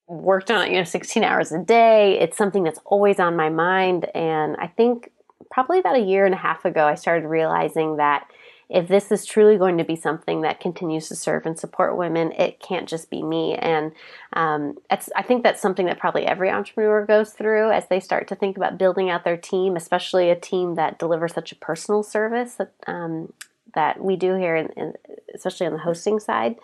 [0.07, 2.19] worked on it, you know, 16 hours a day.
[2.19, 4.05] It's something that's always on my mind.
[4.13, 5.11] And I think
[5.49, 8.27] probably about a year and a half ago, I started realizing that
[8.69, 12.31] if this is truly going to be something that continues to serve and support women,
[12.31, 13.53] it can't just be me.
[13.55, 13.91] And
[14.33, 18.35] um, I think that's something that probably every entrepreneur goes through as they start to
[18.35, 22.55] think about building out their team, especially a team that delivers such a personal service
[22.55, 23.31] that, um,
[23.75, 24.93] that we do here, in, in,
[25.33, 26.55] especially on the hosting side.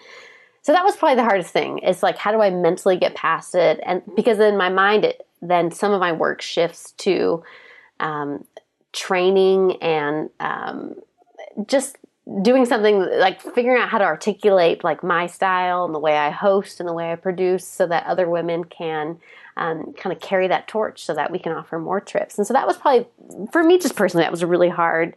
[0.64, 1.80] So that was probably the hardest thing.
[1.80, 3.80] Is like, how do I mentally get past it?
[3.86, 7.44] And because in my mind, it, then some of my work shifts to
[8.00, 8.46] um,
[8.92, 10.96] training and um,
[11.68, 11.98] just
[12.42, 16.30] doing something like figuring out how to articulate like my style and the way I
[16.30, 19.18] host and the way I produce so that other women can
[19.58, 22.38] um, kind of carry that torch so that we can offer more trips.
[22.38, 23.08] And so that was probably,
[23.52, 25.16] for me just personally, that was a really hard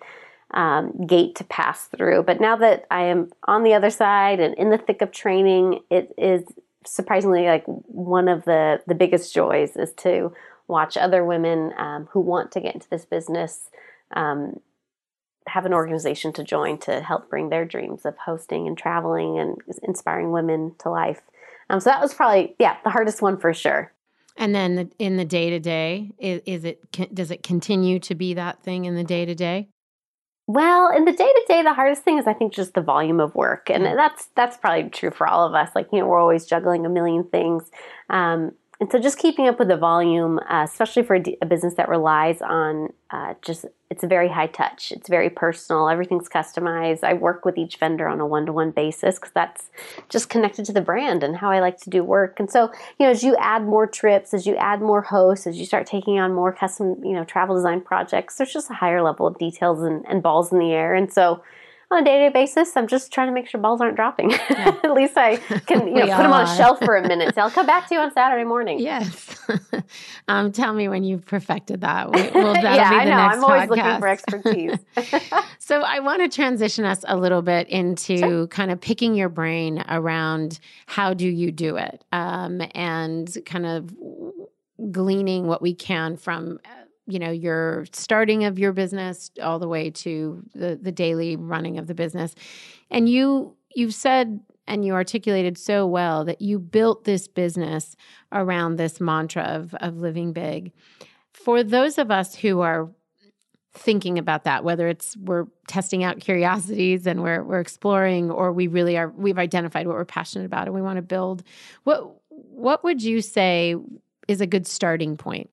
[0.53, 2.23] um, gate to pass through.
[2.23, 5.81] But now that I am on the other side and in the thick of training,
[5.91, 6.45] it is
[6.87, 10.33] surprisingly like one of the, the biggest joys is to
[10.69, 13.69] watch other women um, who want to get into this business
[14.13, 14.61] um,
[15.47, 19.57] have an organization to join to help bring their dreams of hosting and traveling and
[19.83, 21.21] inspiring women to life.
[21.71, 23.93] Um, so that was probably yeah the hardest one for sure.
[24.37, 26.81] And then the, in the day to day, is it
[27.15, 29.69] does it continue to be that thing in the day to day?
[30.47, 33.21] Well, in the day to day, the hardest thing is I think just the volume
[33.21, 35.71] of work, and that's that's probably true for all of us.
[35.75, 37.71] Like you know, we're always juggling a million things.
[38.11, 41.47] Um, and so just keeping up with the volume, uh, especially for a, d- a
[41.47, 44.91] business that relies on uh, just, it's very high touch.
[44.91, 45.89] It's very personal.
[45.89, 47.05] Everything's customized.
[47.05, 49.71] I work with each vendor on a one to one basis because that's
[50.09, 52.41] just connected to the brand and how I like to do work.
[52.41, 55.59] And so, you know, as you add more trips, as you add more hosts, as
[55.59, 59.01] you start taking on more custom, you know, travel design projects, there's just a higher
[59.01, 60.93] level of details and, and balls in the air.
[60.93, 61.41] And so,
[61.91, 64.31] on a day-to-day basis i'm just trying to make sure balls aren't dropping.
[64.31, 64.77] Yeah.
[64.85, 67.41] at least i can you know put them on a shelf for a minute so
[67.43, 68.79] i'll come back to you on saturday morning.
[68.81, 69.31] Yes.
[70.29, 72.11] Um, tell me when you've perfected that.
[72.11, 73.13] We, well, yeah i know.
[73.13, 73.69] i'm always podcast.
[73.69, 74.79] looking for expertise.
[75.59, 78.47] So i want to transition us a little bit into sure.
[78.47, 83.95] kind of picking your brain around how do you do it um, and kind of
[84.91, 86.59] gleaning what we can from
[87.07, 91.79] you know your starting of your business all the way to the the daily running
[91.79, 92.35] of the business.
[92.91, 97.97] And you you've said and you articulated so well that you built this business
[98.33, 100.73] around this mantra of of living big.
[101.33, 102.89] For those of us who are
[103.77, 108.69] thinking about that whether it's we're testing out curiosities and we're we're exploring or we
[108.69, 111.43] really are we've identified what we're passionate about and we want to build
[111.83, 113.75] what what would you say
[114.29, 115.51] is a good starting point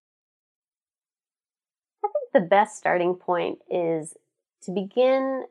[2.34, 4.16] the best starting point is
[4.64, 5.46] to begin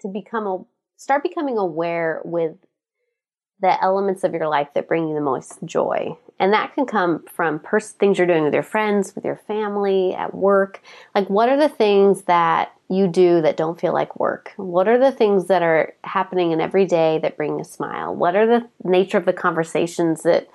[0.00, 0.64] to become a
[0.96, 2.56] start becoming aware with
[3.60, 6.16] the elements of your life that bring you the most joy.
[6.38, 10.14] And that can come from pers- things you're doing with your friends, with your family,
[10.14, 10.80] at work.
[11.14, 14.52] Like, what are the things that you do that don't feel like work?
[14.56, 18.14] What are the things that are happening in every day that bring a smile?
[18.14, 20.48] What are the nature of the conversations that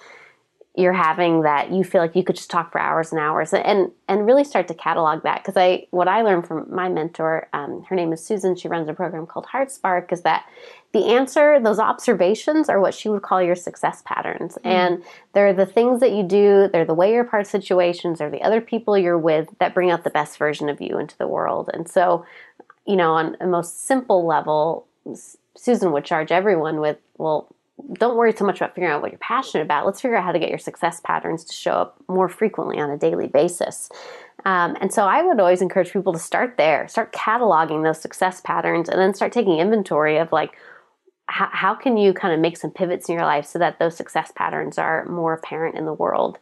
[0.78, 3.92] you're having that you feel like you could just talk for hours and hours and
[4.08, 5.42] and really start to catalog that.
[5.42, 8.90] Because i what i learned from my mentor um, her name is susan she runs
[8.90, 10.46] a program called HeartSpark is that
[10.92, 14.58] the answer those observations are what she would call your success patterns.
[14.64, 14.66] Mm.
[14.66, 15.04] and
[15.34, 18.42] they're the things that you do they're the way you're part of situations they're the
[18.42, 21.70] other people you're with that bring out the best version of you into the world.
[21.74, 22.26] And so
[22.86, 24.88] you know on a most simple level
[25.56, 27.55] susan would charge everyone with well
[27.94, 29.86] don't worry so much about figuring out what you're passionate about.
[29.86, 32.90] Let's figure out how to get your success patterns to show up more frequently on
[32.90, 33.90] a daily basis.
[34.46, 38.42] Um, and so I would always encourage people to start there, start cataloging those success
[38.42, 40.56] patterns, and then start taking inventory of like,
[41.28, 43.98] how, how can you kind of make some pivots in your life so that those
[43.98, 46.38] success patterns are more apparent in the world?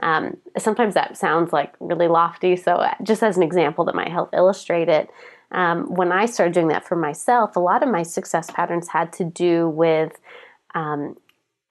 [0.00, 2.54] Um, sometimes that sounds like really lofty.
[2.54, 5.08] So, uh, just as an example that might help illustrate it,
[5.52, 9.12] um, when I started doing that for myself, a lot of my success patterns had
[9.14, 10.18] to do with
[10.76, 11.16] um,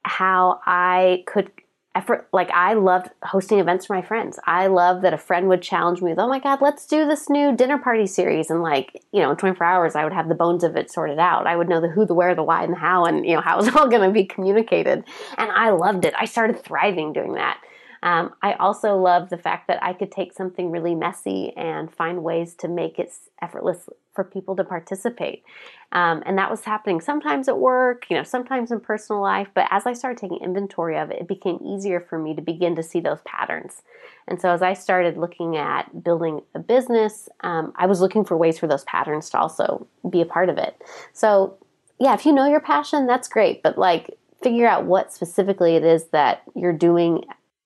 [0.04, 1.52] how I could
[1.96, 4.38] effort like I loved hosting events for my friends.
[4.46, 7.30] I love that a friend would challenge me with, "Oh my god, let's do this
[7.30, 10.36] new dinner party series." And like, you know, in 24 hours I would have the
[10.36, 11.48] bones of it sorted out.
[11.48, 13.42] I would know the who, the where, the why and the how and, you know,
[13.42, 15.06] how it was all going to be communicated.
[15.38, 16.14] And I loved it.
[16.18, 17.62] I started thriving doing that.
[18.04, 22.24] Um, I also love the fact that I could take something really messy and find
[22.24, 25.44] ways to make it effortless for people to participate.
[25.92, 29.50] Um, and that was happening sometimes at work, you know, sometimes in personal life.
[29.54, 32.76] But as I started taking inventory of it, it became easier for me to begin
[32.76, 33.84] to see those patterns.
[34.28, 38.36] And so as I started looking at building a business, um, I was looking for
[38.38, 40.82] ways for those patterns to also be a part of it.
[41.14, 41.58] So,
[42.00, 43.62] yeah, if you know your passion, that's great.
[43.64, 47.24] But like, figure out what specifically it is that you're doing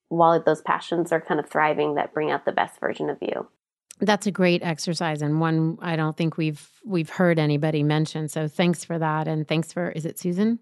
[0.10, 3.48] while those passions are kind of thriving that bring out the best version of you.
[4.00, 8.28] That's a great exercise and one I don't think we've we've heard anybody mention.
[8.30, 10.60] So thanks for that and thanks for is it Susan?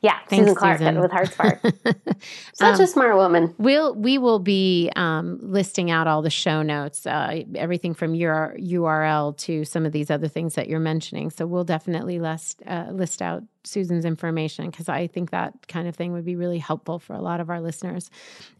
[0.00, 1.00] Yeah, Thanks, Susan Clark Susan.
[1.00, 2.22] with HeartSpark.
[2.54, 3.54] Such um, a smart woman.
[3.58, 8.56] We'll we will be um, listing out all the show notes, uh, everything from your
[8.58, 11.30] URL to some of these other things that you're mentioning.
[11.30, 15.96] So we'll definitely list uh, list out Susan's information because I think that kind of
[15.96, 18.10] thing would be really helpful for a lot of our listeners.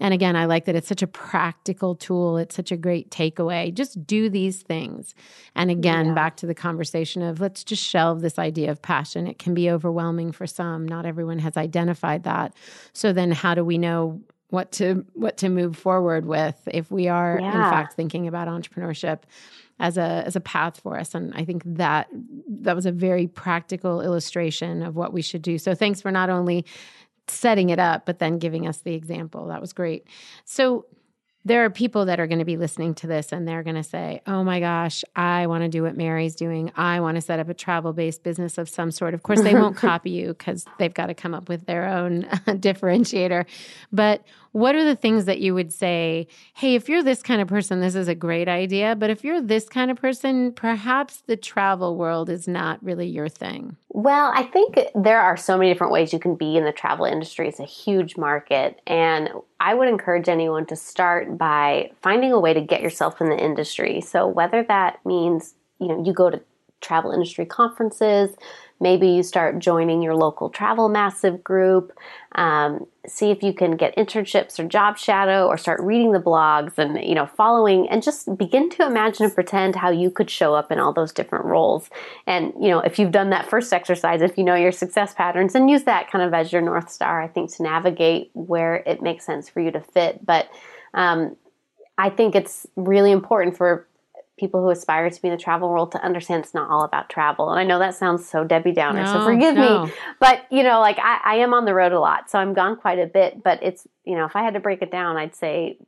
[0.00, 2.36] And again, I like that it's such a practical tool.
[2.38, 3.72] It's such a great takeaway.
[3.72, 5.14] Just do these things.
[5.54, 6.14] And again, yeah.
[6.14, 9.26] back to the conversation of let's just shelve this idea of passion.
[9.26, 10.86] It can be overwhelming for some.
[10.86, 12.54] Not everyone has identified that.
[12.92, 14.20] So then how do we know
[14.50, 17.46] what to what to move forward with if we are yeah.
[17.46, 19.20] in fact thinking about entrepreneurship?
[19.78, 22.08] as a as a path for us and i think that
[22.48, 26.30] that was a very practical illustration of what we should do so thanks for not
[26.30, 26.64] only
[27.28, 30.06] setting it up but then giving us the example that was great
[30.44, 30.86] so
[31.46, 33.84] there are people that are going to be listening to this and they're going to
[33.84, 36.72] say, Oh my gosh, I want to do what Mary's doing.
[36.74, 39.14] I want to set up a travel based business of some sort.
[39.14, 42.22] Of course, they won't copy you because they've got to come up with their own
[42.46, 43.46] differentiator.
[43.92, 44.24] But
[44.56, 47.80] what are the things that you would say, hey, if you're this kind of person,
[47.80, 48.96] this is a great idea.
[48.96, 53.28] But if you're this kind of person, perhaps the travel world is not really your
[53.28, 53.76] thing?
[53.90, 57.04] Well, I think there are so many different ways you can be in the travel
[57.04, 57.48] industry.
[57.48, 58.80] It's a huge market.
[58.86, 59.28] And
[59.60, 63.36] I would encourage anyone to start by finding a way to get yourself in the
[63.36, 64.00] industry.
[64.00, 66.40] So whether that means, you know, you go to
[66.80, 68.34] travel industry conferences,
[68.80, 71.92] Maybe you start joining your local travel massive group.
[72.34, 76.76] Um, see if you can get internships or job shadow or start reading the blogs
[76.78, 80.54] and you know following and just begin to imagine and pretend how you could show
[80.54, 81.88] up in all those different roles
[82.26, 85.54] and you know if you've done that first exercise if you know your success patterns
[85.54, 89.00] and use that kind of as your north star i think to navigate where it
[89.00, 90.48] makes sense for you to fit but
[90.94, 91.36] um,
[91.96, 93.86] i think it's really important for
[94.38, 97.08] people who aspire to be in the travel world to understand it's not all about
[97.08, 97.50] travel.
[97.50, 99.86] And I know that sounds so Debbie Downer, no, so forgive no.
[99.86, 99.92] me.
[100.20, 102.76] But you know, like I, I am on the road a lot, so I'm gone
[102.76, 103.42] quite a bit.
[103.42, 105.78] But it's you know, if I had to break it down, I'd say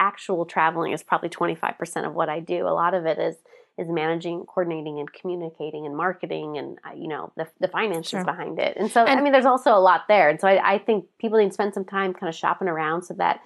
[0.00, 2.68] actual traveling is probably 25% of what I do.
[2.68, 3.36] A lot of it is
[3.78, 8.24] is managing, coordinating, and communicating, and marketing, and uh, you know the the finances sure.
[8.24, 8.76] behind it.
[8.76, 10.28] And so, and, I mean, there's also a lot there.
[10.28, 13.02] And so, I, I think people need to spend some time kind of shopping around
[13.02, 13.40] so that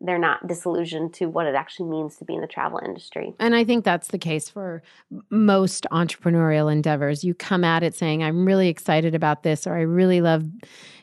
[0.00, 3.34] they're not disillusioned to what it actually means to be in the travel industry.
[3.38, 4.82] And I think that's the case for
[5.30, 7.24] most entrepreneurial endeavors.
[7.24, 10.44] You come at it saying, I'm really excited about this, or I really love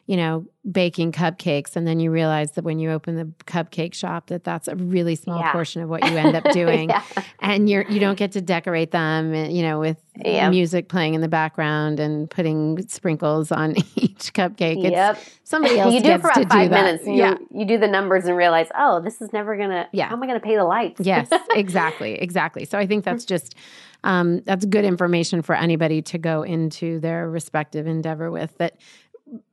[0.07, 4.27] you know, baking cupcakes, and then you realize that when you open the cupcake shop,
[4.27, 5.51] that that's a really small yeah.
[5.51, 7.03] portion of what you end up doing, yeah.
[7.39, 10.51] and you're you don't get to decorate them, eh, you know, with yep.
[10.51, 14.83] music playing in the background and putting sprinkles on each cupcake.
[14.83, 15.19] It's yep.
[15.43, 17.05] Somebody else you do it for about five minutes.
[17.05, 19.87] You, yeah, you do the numbers and realize, oh, this is never gonna.
[19.91, 21.01] Yeah, how am I gonna pay the lights?
[21.01, 22.65] yes, exactly, exactly.
[22.65, 23.55] So I think that's just.
[24.03, 28.77] Um, that's good information for anybody to go into their respective endeavor with that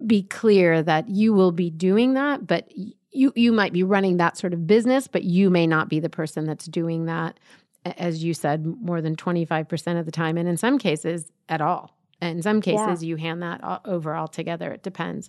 [0.07, 2.71] be clear that you will be doing that, but
[3.11, 6.11] you you might be running that sort of business, but you may not be the
[6.11, 7.39] person that's doing that,
[7.85, 11.31] as you said, more than twenty five percent of the time, and in some cases
[11.49, 11.97] at all.
[12.21, 13.09] And in some cases, yeah.
[13.09, 14.71] you hand that over altogether.
[14.71, 15.29] It depends.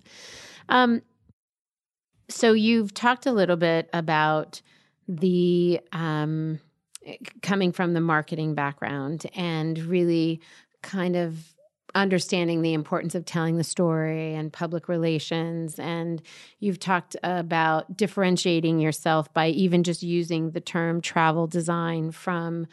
[0.68, 1.02] Um,
[2.28, 4.62] so you've talked a little bit about
[5.08, 6.60] the um,
[7.42, 10.40] coming from the marketing background and really
[10.82, 11.53] kind of
[11.94, 15.78] understanding the importance of telling the story and public relations.
[15.78, 16.20] And
[16.58, 22.66] you've talked about differentiating yourself by even just using the term travel design from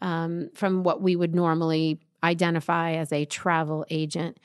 [0.00, 4.38] um, from what we would normally identify as a travel agent.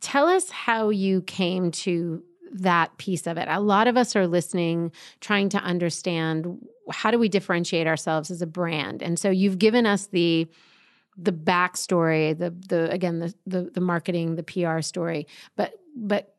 [0.00, 2.22] Tell us how you came to
[2.52, 3.48] that piece of it.
[3.48, 6.58] A lot of us are listening, trying to understand
[6.90, 9.02] how do we differentiate ourselves as a brand.
[9.02, 10.48] And so you've given us the
[11.20, 15.26] the backstory, the the again the, the the marketing, the PR story.
[15.56, 16.34] But but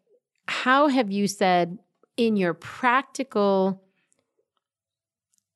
[0.47, 1.77] how have you said
[2.17, 3.84] in your practical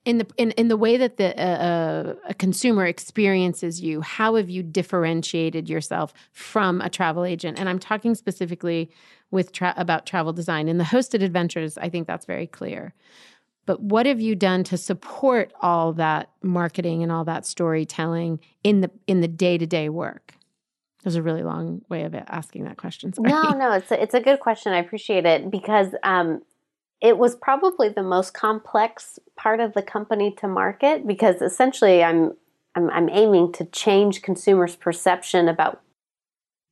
[0.05, 4.35] in the in, in the way that the uh, uh, a consumer experiences you how
[4.35, 7.59] have you differentiated yourself from a travel agent?
[7.59, 8.91] And i'm talking specifically
[9.31, 10.67] with tra- about travel design.
[10.67, 12.93] In the hosted adventures i think that's very clear
[13.65, 18.81] but what have you done to support all that marketing and all that storytelling in
[18.81, 20.35] the in the day-to-day work?
[21.03, 23.29] There's a really long way of asking that question Sorry.
[23.29, 24.73] no no it's a, it's a good question.
[24.73, 26.41] I appreciate it because um,
[27.01, 32.31] it was probably the most complex part of the company to market because essentially i'm
[32.75, 35.81] i'm, I'm aiming to change consumers perception about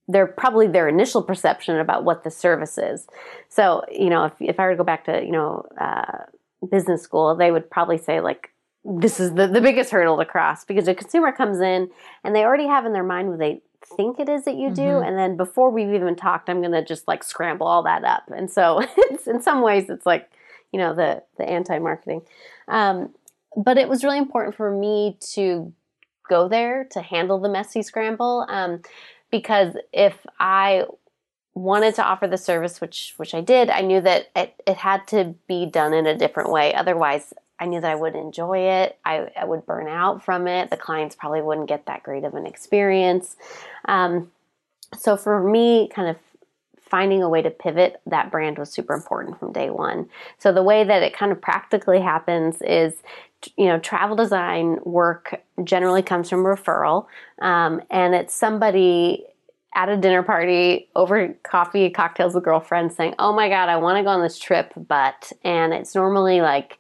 [0.08, 3.08] their probably their initial perception about what the service is.
[3.50, 6.24] So you know if, if i were to go back to you know uh,
[6.70, 8.52] business school, they would probably say like
[8.84, 11.90] this is the, the biggest hurdle to cross because a consumer comes in
[12.24, 13.62] and they already have in their mind what they
[13.98, 15.08] think it is that you do mm-hmm.
[15.08, 18.24] and then before we've even talked i'm going to just like scramble all that up
[18.36, 20.30] and so it's in some ways it's like
[20.72, 22.22] you know the the anti-marketing
[22.68, 23.14] um,
[23.58, 25.74] but it was really important for me to
[26.30, 28.82] go there to handle the messy scramble um,
[29.32, 30.84] because if i
[31.54, 35.08] wanted to offer the service, which which I did, I knew that it, it had
[35.10, 36.74] to be done in a different way.
[36.74, 38.98] Otherwise, I knew that I would enjoy it.
[39.06, 40.70] I, I would burn out from it.
[40.70, 43.36] The clients probably wouldn't get that great of an experience.
[43.86, 44.32] Um,
[44.98, 46.18] so for me, kind of
[46.82, 50.10] finding a way to pivot that brand was super important from day one.
[50.40, 52.96] So the way that it kind of practically happens is
[53.56, 57.08] you know, travel design work generally comes from referral,
[57.42, 59.26] um, and it's somebody
[59.74, 63.98] at a dinner party over coffee, cocktails with girlfriends saying, Oh my God, I want
[63.98, 66.78] to go on this trip, but, and it's normally like,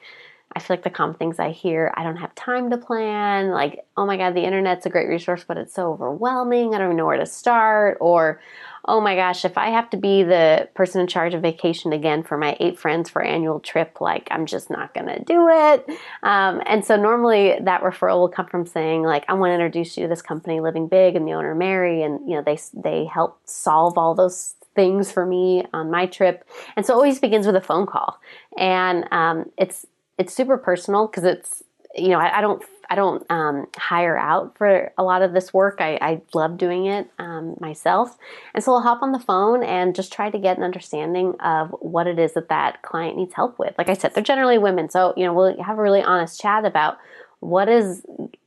[0.56, 3.52] I feel like the common things I hear, I don't have time to plan.
[3.52, 6.74] Like, oh my God, the internet's a great resource, but it's so overwhelming.
[6.74, 7.97] I don't even know where to start.
[8.02, 8.41] Or,
[8.86, 12.24] oh my gosh, if I have to be the person in charge of vacation again
[12.24, 15.86] for my eight friends for annual trip, like I'm just not going to do it.
[16.24, 19.97] Um, and so normally that referral will come from saying like, I want to introduce
[19.97, 23.06] you to this company, Living Big, and the owner Mary, and you know they they
[23.06, 26.47] help solve all those things for me on my trip.
[26.76, 28.20] And so it always begins with a phone call,
[28.58, 29.86] and um, it's
[30.18, 31.64] it's super personal because it's
[31.95, 35.53] you know I, I don't I don't um, hire out for a lot of this
[35.53, 35.78] work.
[35.80, 38.18] I, I love doing it um, myself.
[38.53, 41.74] And so I'll hop on the phone and just try to get an understanding of
[41.80, 43.76] what it is that that client needs help with.
[43.78, 44.89] Like I said, they're generally women.
[44.89, 46.97] So, you know, we'll have a really honest chat about
[47.39, 48.05] what is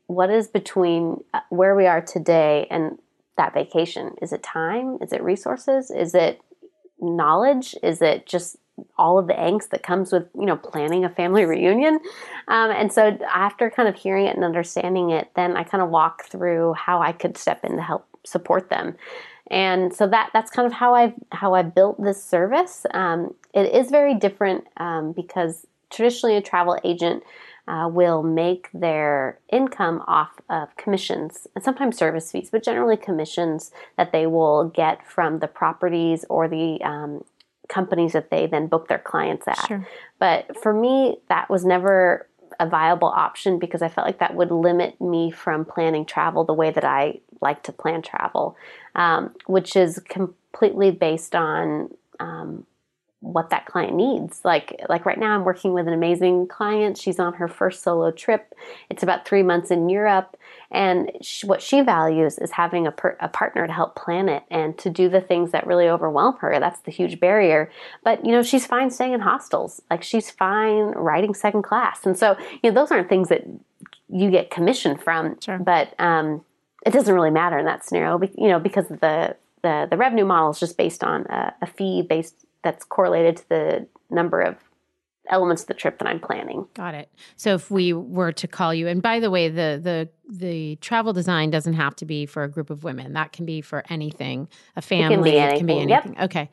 [0.08, 2.98] what is between uh, where we are today and
[3.38, 4.14] that vacation.
[4.20, 4.98] Is it time?
[5.00, 5.90] Is it resources?
[5.90, 6.42] Is it
[7.00, 7.74] knowledge?
[7.82, 8.58] Is it just
[8.96, 11.98] all of the angst that comes with you know planning a family reunion.
[12.48, 15.90] Um, and so after kind of hearing it and understanding it then i kind of
[15.90, 18.96] walk through how i could step in to help support them.
[19.50, 22.86] And so that that's kind of how i how i built this service.
[22.92, 27.22] Um, it is very different um, because traditionally a travel agent
[27.66, 33.70] uh, will make their income off of commissions and sometimes service fees, but generally commissions
[33.96, 37.24] that they will get from the properties or the um,
[37.68, 39.66] companies that they then book their clients at.
[39.66, 39.86] Sure.
[40.18, 42.28] But for me, that was never
[42.60, 46.52] a viable option because I felt like that would limit me from planning travel the
[46.54, 48.56] way that I like to plan travel,
[48.94, 51.90] um, which is completely based on
[52.20, 52.66] um,
[53.24, 54.40] what that client needs.
[54.44, 56.98] Like like right now I'm working with an amazing client.
[56.98, 58.54] She's on her first solo trip.
[58.90, 60.36] It's about 3 months in Europe
[60.70, 64.42] and she, what she values is having a, per, a partner to help plan it
[64.50, 66.58] and to do the things that really overwhelm her.
[66.58, 67.70] That's the huge barrier.
[68.02, 69.80] But you know, she's fine staying in hostels.
[69.90, 72.04] Like she's fine riding second class.
[72.04, 73.44] And so, you know, those aren't things that
[74.08, 75.40] you get commission from.
[75.40, 75.58] Sure.
[75.58, 76.44] But um,
[76.84, 80.50] it doesn't really matter in that scenario, you know, because the the, the revenue model
[80.50, 84.56] is just based on a, a fee based that's correlated to the number of
[85.30, 86.66] elements of the trip that I'm planning.
[86.74, 87.10] Got it.
[87.36, 91.12] So if we were to call you, and by the way, the the the travel
[91.12, 93.12] design doesn't have to be for a group of women.
[93.12, 94.48] That can be for anything.
[94.76, 95.06] A family.
[95.06, 95.58] It can be anything.
[95.58, 96.14] Can be anything.
[96.14, 96.24] Yep.
[96.24, 96.50] Okay.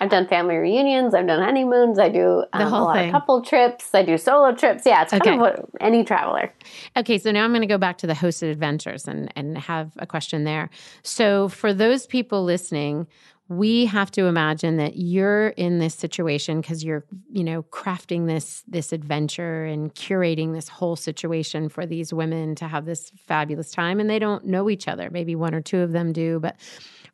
[0.00, 1.14] I've done family reunions.
[1.14, 1.98] I've done honeymoons.
[1.98, 3.08] I do um, the whole a lot thing.
[3.08, 3.94] of couple trips.
[3.94, 4.84] I do solo trips.
[4.84, 5.34] Yeah, it's kind okay.
[5.34, 6.52] of what any traveler.
[6.96, 9.92] Okay, so now I'm going to go back to the hosted adventures and and have
[9.98, 10.70] a question there.
[11.02, 13.06] So for those people listening
[13.48, 18.64] we have to imagine that you're in this situation because you're you know crafting this
[18.66, 24.00] this adventure and curating this whole situation for these women to have this fabulous time.
[24.00, 25.10] And they don't know each other.
[25.10, 26.56] Maybe one or two of them do but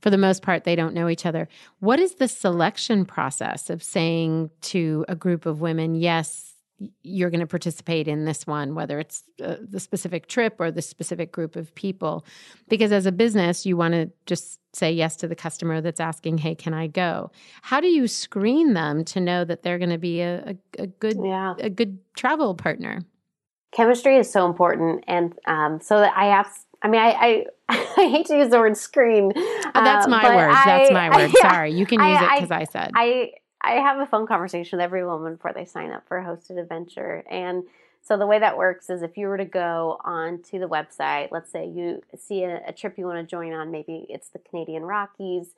[0.01, 1.49] for the most part they don't know each other.
[1.81, 6.55] What is the selection process of saying to a group of women yes
[7.03, 10.83] you're going to participate in this one, whether it's uh, the specific trip or the
[10.83, 12.25] specific group of people.
[12.69, 16.39] Because as a business, you want to just say yes to the customer that's asking,
[16.39, 17.31] "Hey, can I go?"
[17.63, 20.87] How do you screen them to know that they're going to be a, a, a
[20.87, 21.55] good yeah.
[21.59, 23.03] a good travel partner?
[23.73, 26.51] Chemistry is so important, and um, so that I have.
[26.83, 27.47] I mean, I, I,
[27.99, 29.33] I hate to use the word screen.
[29.37, 30.51] Oh, that's uh, my word.
[30.51, 31.31] I, that's my word.
[31.37, 32.91] Yeah, Sorry, you can use it because I, said.
[32.95, 36.25] I I have a phone conversation with every woman before they sign up for a
[36.25, 37.25] hosted adventure.
[37.31, 37.65] And
[38.03, 41.51] so the way that works is if you were to go onto the website, let's
[41.51, 44.85] say you see a, a trip you want to join on, maybe it's the Canadian
[44.85, 45.55] Rockies.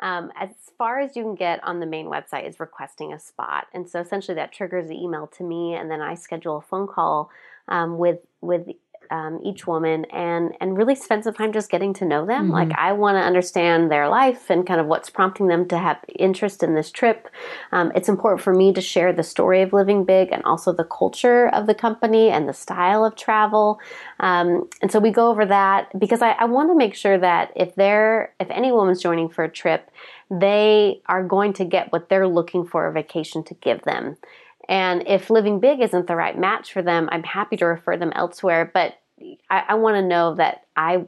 [0.00, 3.66] Um, as far as you can get on the main website is requesting a spot,
[3.72, 6.86] and so essentially that triggers the email to me, and then I schedule a phone
[6.86, 7.30] call
[7.68, 8.68] um, with with
[9.10, 12.44] um, each woman and and really spend some time just getting to know them.
[12.44, 12.52] Mm-hmm.
[12.52, 15.98] Like I want to understand their life and kind of what's prompting them to have
[16.18, 17.28] interest in this trip.
[17.72, 20.84] Um, it's important for me to share the story of living big and also the
[20.84, 23.80] culture of the company and the style of travel.
[24.20, 27.52] Um, and so we go over that because I, I want to make sure that
[27.56, 29.90] if they're if any woman's joining for a trip,
[30.30, 34.16] they are going to get what they're looking for a vacation to give them.
[34.68, 38.12] And if living big isn't the right match for them, I'm happy to refer them
[38.14, 38.70] elsewhere.
[38.72, 38.94] But
[39.48, 41.04] I, I want to know that I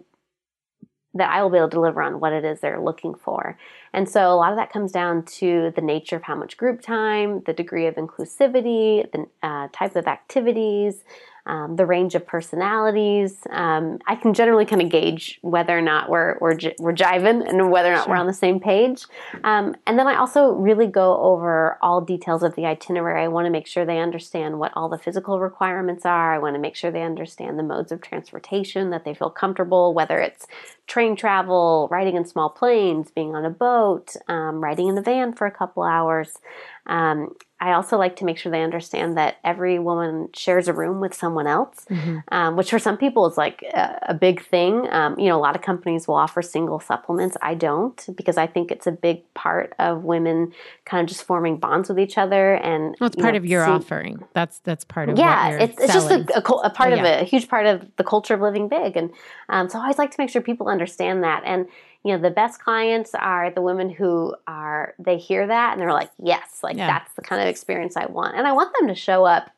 [1.14, 3.58] that I will be able to deliver on what it is they're looking for.
[3.92, 6.80] And so a lot of that comes down to the nature of how much group
[6.80, 11.02] time, the degree of inclusivity, the uh, type of activities,
[11.48, 13.38] um, the range of personalities.
[13.50, 17.70] Um, I can generally kind of gauge whether or not we're we're, we're jiving and
[17.70, 18.14] whether or not sure.
[18.14, 19.04] we're on the same page.
[19.42, 23.24] Um, and then I also really go over all details of the itinerary.
[23.24, 26.34] I want to make sure they understand what all the physical requirements are.
[26.34, 29.94] I want to make sure they understand the modes of transportation that they feel comfortable,
[29.94, 30.46] whether it's
[30.86, 35.32] train travel, riding in small planes, being on a boat, um, riding in the van
[35.32, 36.38] for a couple hours.
[36.86, 41.00] Um, I also like to make sure they understand that every woman shares a room
[41.00, 42.18] with someone else, mm-hmm.
[42.30, 44.86] um, which for some people is like a, a big thing.
[44.92, 47.36] Um, you know, a lot of companies will offer single supplements.
[47.42, 50.52] I don't because I think it's a big part of women
[50.84, 52.54] kind of just forming bonds with each other.
[52.54, 54.24] And well, it's part know, of your see, offering.
[54.34, 55.58] That's that's part of yeah.
[55.58, 57.00] it's, it's just a, a, a part yeah.
[57.00, 58.96] of it, a huge part of the culture of living big.
[58.96, 59.10] And
[59.48, 61.42] um, so I always like to make sure people understand that.
[61.44, 61.66] And
[62.04, 65.92] you know the best clients are the women who are they hear that and they're
[65.92, 66.86] like yes like yeah.
[66.86, 68.36] that's the kind of experience i want.
[68.36, 69.50] And i want them to show up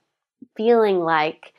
[0.56, 1.52] feeling like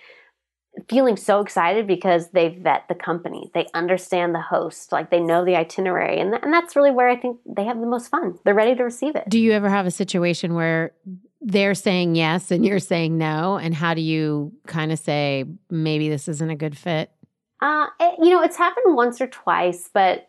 [0.90, 3.52] feeling so excited because they vet the company.
[3.54, 4.94] They understand the host.
[4.94, 6.18] Like they know the itinerary.
[6.18, 8.40] And, and that's really where i think they have the most fun.
[8.46, 9.28] They're ready to receive it.
[9.28, 10.94] Do you ever have a situation where
[11.42, 13.58] they're saying yes and you're saying no?
[13.58, 17.12] And how do you kind of say maybe this isn't a good fit
[17.62, 20.28] uh, it, you know it's happened once or twice but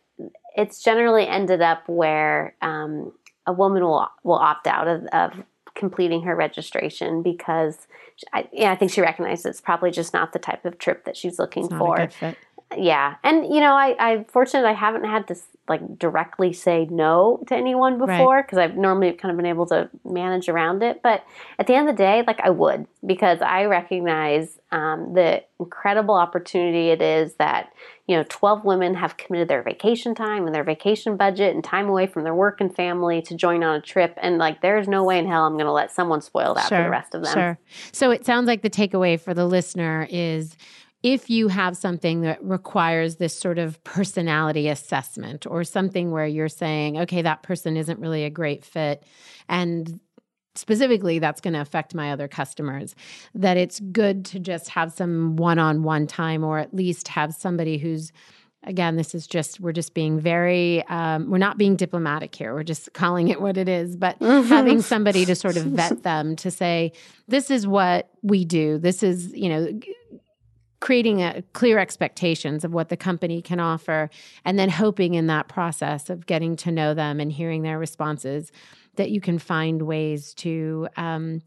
[0.56, 3.12] it's generally ended up where um,
[3.46, 5.42] a woman will will opt out of, of
[5.74, 7.86] completing her registration because
[8.32, 11.16] I, yeah, I think she recognizes it's probably just not the type of trip that
[11.16, 12.08] she's looking for.
[12.78, 15.36] Yeah, and you know, I, I'm fortunate I haven't had to
[15.68, 18.70] like directly say no to anyone before because right.
[18.70, 21.00] I've normally kind of been able to manage around it.
[21.02, 21.24] But
[21.58, 26.16] at the end of the day, like I would because I recognize um, the incredible
[26.16, 27.72] opportunity it is that
[28.06, 31.88] you know 12 women have committed their vacation time and their vacation budget and time
[31.88, 35.04] away from their work and family to join on a trip and like there's no
[35.04, 37.22] way in hell i'm going to let someone spoil that sure, for the rest of
[37.22, 37.58] them sure
[37.92, 40.56] so it sounds like the takeaway for the listener is
[41.02, 46.48] if you have something that requires this sort of personality assessment or something where you're
[46.48, 49.04] saying okay that person isn't really a great fit
[49.48, 50.00] and
[50.54, 52.94] specifically that's going to affect my other customers
[53.34, 58.12] that it's good to just have some one-on-one time or at least have somebody who's
[58.64, 62.62] again this is just we're just being very um, we're not being diplomatic here we're
[62.62, 64.46] just calling it what it is but mm-hmm.
[64.48, 66.92] having somebody to sort of vet them to say
[67.28, 69.80] this is what we do this is you know
[70.82, 74.10] creating a clear expectations of what the company can offer
[74.44, 78.50] and then hoping in that process of getting to know them and hearing their responses
[78.96, 81.40] that you can find ways to um,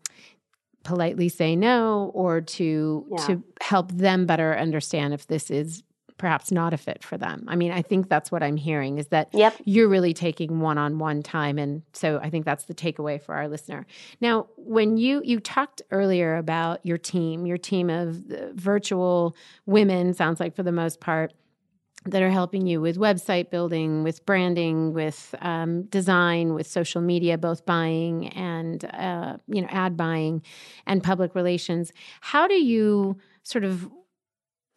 [0.86, 3.28] politely say no or to yeah.
[3.28, 5.84] to help them better understand if this is
[6.18, 7.44] perhaps not a fit for them.
[7.48, 9.56] I mean, I think that's what I'm hearing is that yep.
[9.66, 13.86] you're really taking one-on-one time and so I think that's the takeaway for our listener.
[14.22, 18.16] Now, when you you talked earlier about your team, your team of
[18.54, 19.36] virtual
[19.66, 21.34] women sounds like for the most part
[22.06, 27.38] that are helping you with website building, with branding, with um, design, with social media,
[27.38, 30.42] both buying and uh, you know ad buying
[30.86, 31.92] and public relations.
[32.22, 33.90] How do you sort of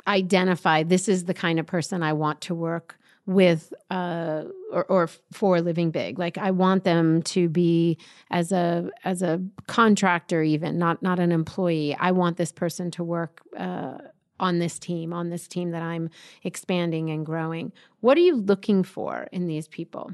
[0.09, 5.11] identify this is the kind of person I want to work with uh, or, or,
[5.33, 6.19] for living big.
[6.19, 7.99] Like i want them to be
[8.31, 11.95] as a as a contractor even not not an employee.
[12.01, 13.99] I want this person to work uh,
[14.41, 16.09] on this team on this team that i'm
[16.45, 17.73] expanding and growing.
[18.01, 20.13] What are you looking for in these people?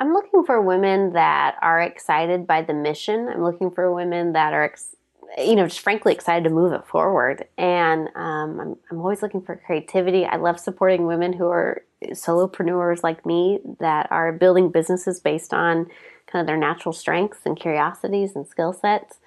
[0.00, 3.28] I'm looking for women that are excited by the mission.
[3.28, 4.96] I'm looking for women that are ex-
[5.38, 7.46] you know, just frankly excited to move it forward.
[7.58, 10.24] And um, I'm, I'm always looking for creativity.
[10.24, 15.86] I love supporting women who are solopreneurs like me that are building businesses based on
[16.26, 19.18] kind of their natural strengths and curiosities and skill sets.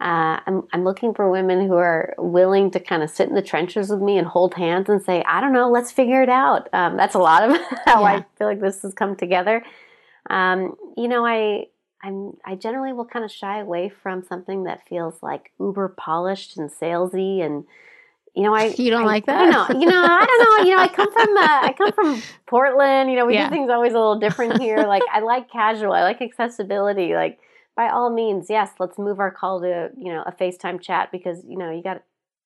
[0.00, 3.42] Uh, I'm, I'm looking for women who are willing to kind of sit in the
[3.42, 6.70] trenches with me and hold hands and say, I don't know, let's figure it out.
[6.72, 8.06] Um, that's a lot of how yeah.
[8.06, 9.62] I feel like this has come together.
[10.30, 11.66] Um, you know, I
[12.02, 16.56] I'm I generally will kind of shy away from something that feels like uber polished
[16.56, 17.64] and salesy and
[18.34, 19.42] you know, I you don't I, like that.
[19.42, 19.80] I know.
[19.80, 20.70] You know, I don't know.
[20.70, 23.10] You know, I come from uh, I come from Portland.
[23.10, 23.48] You know, we yeah.
[23.48, 24.78] do things always a little different here.
[24.78, 25.92] Like I like casual.
[25.92, 27.14] I like accessibility.
[27.14, 27.38] Like
[27.76, 31.44] by all means, yes, let's move our call to you know a FaceTime chat because
[31.46, 32.02] you know you got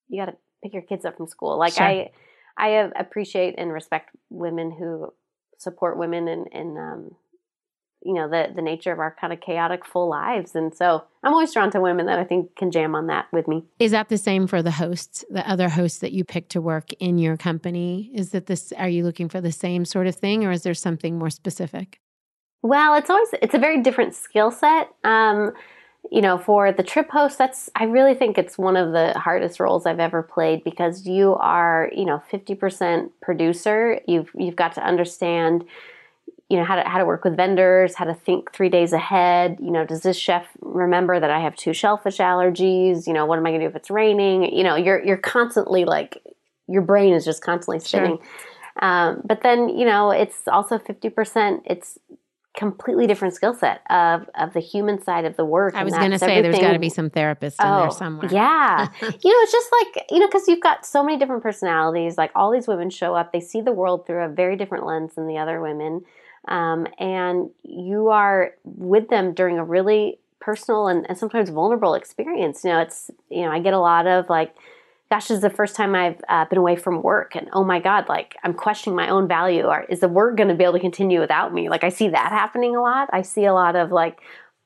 [0.09, 1.57] you got to pick your kids up from school.
[1.57, 1.83] Like sure.
[1.83, 2.11] I
[2.57, 5.13] I appreciate and respect women who
[5.57, 7.15] support women and and um,
[8.05, 10.55] you know the the nature of our kind of chaotic full lives.
[10.55, 13.47] And so i'm always drawn to women that i think can jam on that with
[13.47, 13.65] me.
[13.79, 16.93] Is that the same for the hosts the other hosts that you pick to work
[16.93, 18.11] in your company?
[18.13, 20.73] Is that this are you looking for the same sort of thing or is there
[20.73, 21.99] something more specific?
[22.61, 24.89] Well it's always it's a very different skill set.
[25.03, 25.53] Um,
[26.11, 29.59] you know for the trip host that's i really think it's one of the hardest
[29.59, 33.99] roles i've ever played because you are you know 50% producer.
[34.07, 35.65] You've you've got to understand
[36.49, 39.57] you know how to how to work with vendors, how to think three days ahead.
[39.59, 43.07] You know, does this chef remember that I have two shellfish allergies?
[43.07, 44.55] You know, what am I going to do if it's raining?
[44.55, 46.21] You know, you're you're constantly like
[46.67, 48.17] your brain is just constantly spinning.
[48.17, 48.87] Sure.
[48.87, 51.63] Um, but then you know, it's also fifty percent.
[51.65, 51.97] It's
[52.55, 55.73] completely different skill set of of the human side of the work.
[55.75, 56.51] I was going to say everything.
[56.51, 58.29] there's got to be some therapist in oh, there somewhere.
[58.31, 62.17] Yeah, you know, it's just like you know because you've got so many different personalities.
[62.17, 65.15] Like all these women show up, they see the world through a very different lens
[65.15, 66.03] than the other women.
[66.47, 72.63] Um, and you are with them during a really personal and, and, sometimes vulnerable experience.
[72.63, 74.53] You know, it's, you know, I get a lot of like,
[75.09, 77.35] gosh, this is the first time I've uh, been away from work.
[77.35, 79.63] And oh my God, like I'm questioning my own value.
[79.63, 81.69] Or is the work going to be able to continue without me?
[81.69, 83.09] Like I see that happening a lot.
[83.11, 84.19] I see a lot of like,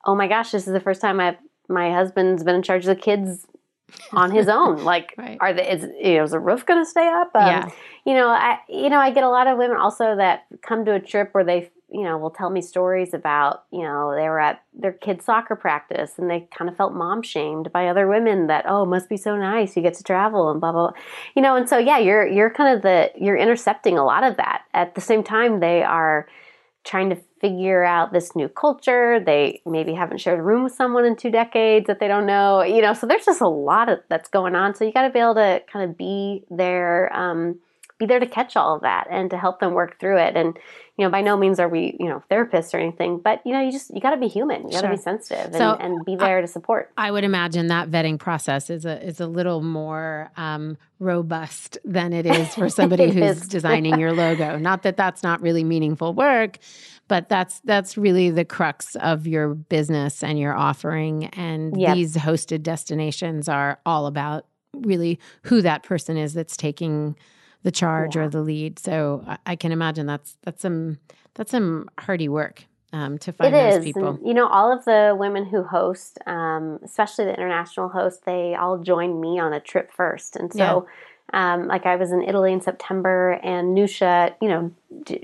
[0.04, 1.36] oh my gosh, this is the first time I've,
[1.68, 3.46] my husband's been in charge of the kids
[4.12, 4.84] on his own.
[4.90, 5.38] Like, right.
[5.40, 7.30] are the is you know is the roof going to stay up?
[7.34, 7.70] Um, yeah.
[8.04, 10.94] You know, I you know I get a lot of women also that come to
[10.94, 14.40] a trip where they you know will tell me stories about you know they were
[14.40, 18.46] at their kids soccer practice and they kind of felt mom shamed by other women
[18.46, 21.00] that oh must be so nice you get to travel and blah blah, blah.
[21.34, 24.36] you know and so yeah you're you're kind of the you're intercepting a lot of
[24.36, 26.28] that at the same time they are
[26.84, 29.18] trying to figure out this new culture.
[29.18, 32.62] They maybe haven't shared a room with someone in two decades that they don't know,
[32.62, 32.92] you know.
[32.92, 34.74] So there's just a lot of that's going on.
[34.74, 37.58] So you got to be able to kind of be there, um,
[37.98, 40.36] be there to catch all of that and to help them work through it.
[40.36, 40.58] And
[41.00, 43.60] you know, by no means are we, you know, therapists or anything, but you know,
[43.62, 44.64] you just you got to be human.
[44.64, 44.96] You got to sure.
[44.96, 46.92] be sensitive and, so, and, be there I, to support.
[46.98, 52.12] I would imagine that vetting process is a is a little more um, robust than
[52.12, 54.58] it is for somebody who's designing your logo.
[54.58, 56.58] Not that that's not really meaningful work,
[57.08, 61.28] but that's that's really the crux of your business and your offering.
[61.28, 61.94] And yep.
[61.94, 64.44] these hosted destinations are all about
[64.74, 67.16] really who that person is that's taking
[67.62, 68.22] the charge yeah.
[68.22, 68.78] or the lead.
[68.78, 70.98] So I, I, can imagine that's that's some
[71.34, 73.84] that's some hardy work um, to find it those is.
[73.84, 74.08] people.
[74.08, 78.54] And, you know, all of the women who host, um, especially the international hosts, they
[78.54, 80.58] all join me on a trip first, and so.
[80.58, 80.94] Yeah.
[81.32, 84.72] Um, like I was in Italy in September, and Nusha, you know,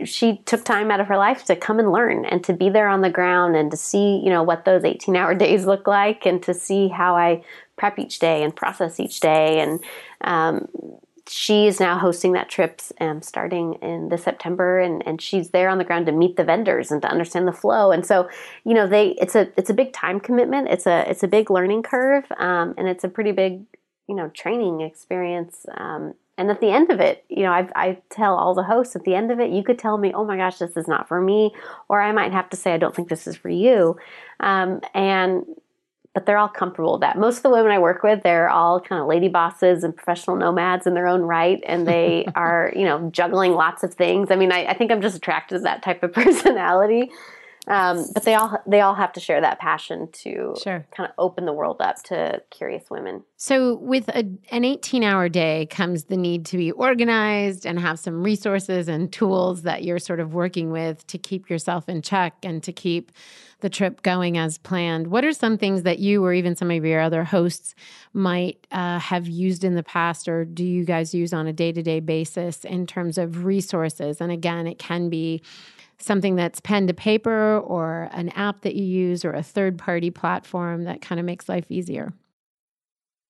[0.04, 2.86] she took time out of her life to come and learn and to be there
[2.86, 6.24] on the ground and to see, you know, what those 18 hour days look like
[6.24, 7.42] and to see how I
[7.76, 9.58] prep each day and process each day.
[9.58, 9.80] And
[10.20, 10.68] um,
[11.28, 15.68] she is now hosting that trip um, starting in the September, and, and she's there
[15.68, 17.90] on the ground to meet the vendors and to understand the flow.
[17.92, 18.28] And so,
[18.64, 20.68] you know, they it's a it's a big time commitment.
[20.68, 23.64] It's a it's a big learning curve, um, and it's a pretty big
[24.08, 25.66] you know training experience.
[25.76, 28.94] Um, and at the end of it, you know, I, I tell all the hosts
[28.94, 31.08] at the end of it, you could tell me, oh my gosh, this is not
[31.08, 31.54] for me,
[31.88, 33.96] or I might have to say, I don't think this is for you.
[34.40, 35.46] Um, and
[36.16, 37.18] but they're all comfortable with that.
[37.18, 40.34] Most of the women I work with, they're all kind of lady bosses and professional
[40.34, 44.30] nomads in their own right, and they are, you know, juggling lots of things.
[44.30, 47.10] I mean, I, I think I'm just attracted to that type of personality.
[47.68, 50.86] Um, but they all they all have to share that passion to sure.
[50.96, 53.24] kind of open the world up to curious women.
[53.36, 57.98] So, with a, an 18 hour day comes the need to be organized and have
[57.98, 62.36] some resources and tools that you're sort of working with to keep yourself in check
[62.44, 63.10] and to keep
[63.60, 65.08] the trip going as planned.
[65.08, 67.74] What are some things that you or even some of your other hosts
[68.12, 71.72] might uh, have used in the past, or do you guys use on a day
[71.72, 74.20] to day basis in terms of resources?
[74.20, 75.42] And again, it can be
[75.98, 80.10] something that's pen to paper or an app that you use or a third party
[80.10, 82.12] platform that kind of makes life easier?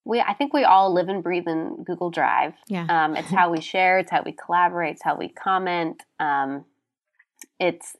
[0.04, 2.54] We, I think we all live and breathe in Google Drive.
[2.68, 2.86] Yeah.
[2.88, 6.02] Um, it's how we share, it's how we collaborate, it's how we comment.
[6.20, 6.64] Um,
[7.58, 7.96] it's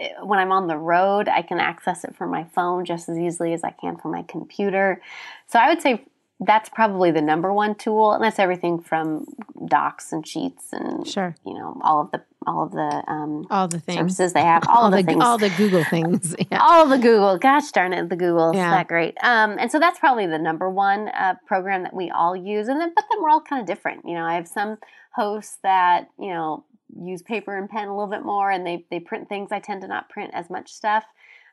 [0.00, 3.18] eh, when I'm on the road, I can access it from my phone just as
[3.18, 5.02] easily as I can from my computer.
[5.46, 6.06] So I would say
[6.40, 9.26] that's probably the number one tool, and that's everything from
[9.66, 11.34] docs and sheets and Sure.
[11.46, 13.98] you know all of the all of the um, All the things.
[13.98, 16.34] services they have, all, the, things, all the Google things.
[16.50, 16.58] Yeah.
[16.62, 17.38] all the Google.
[17.38, 18.50] Gosh darn it, the Google.
[18.50, 18.70] is Yeah.
[18.70, 19.16] that great.
[19.22, 22.68] Um, and so that's probably the number one uh, program that we all use.
[22.68, 24.04] And then, but then we're all kind of different.
[24.04, 24.78] You know, I have some
[25.14, 26.64] hosts that you know
[27.00, 29.50] use paper and pen a little bit more, and they they print things.
[29.52, 31.04] I tend to not print as much stuff.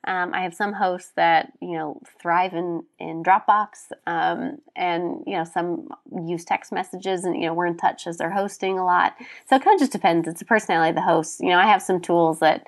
[0.05, 5.33] Um, I have some hosts that you know thrive in in Dropbox, um, and you
[5.37, 5.89] know some
[6.27, 9.13] use text messages, and you know we're in touch as they're hosting a lot.
[9.47, 10.27] So it kind of just depends.
[10.27, 11.39] It's the personality of the host.
[11.39, 12.65] You know, I have some tools that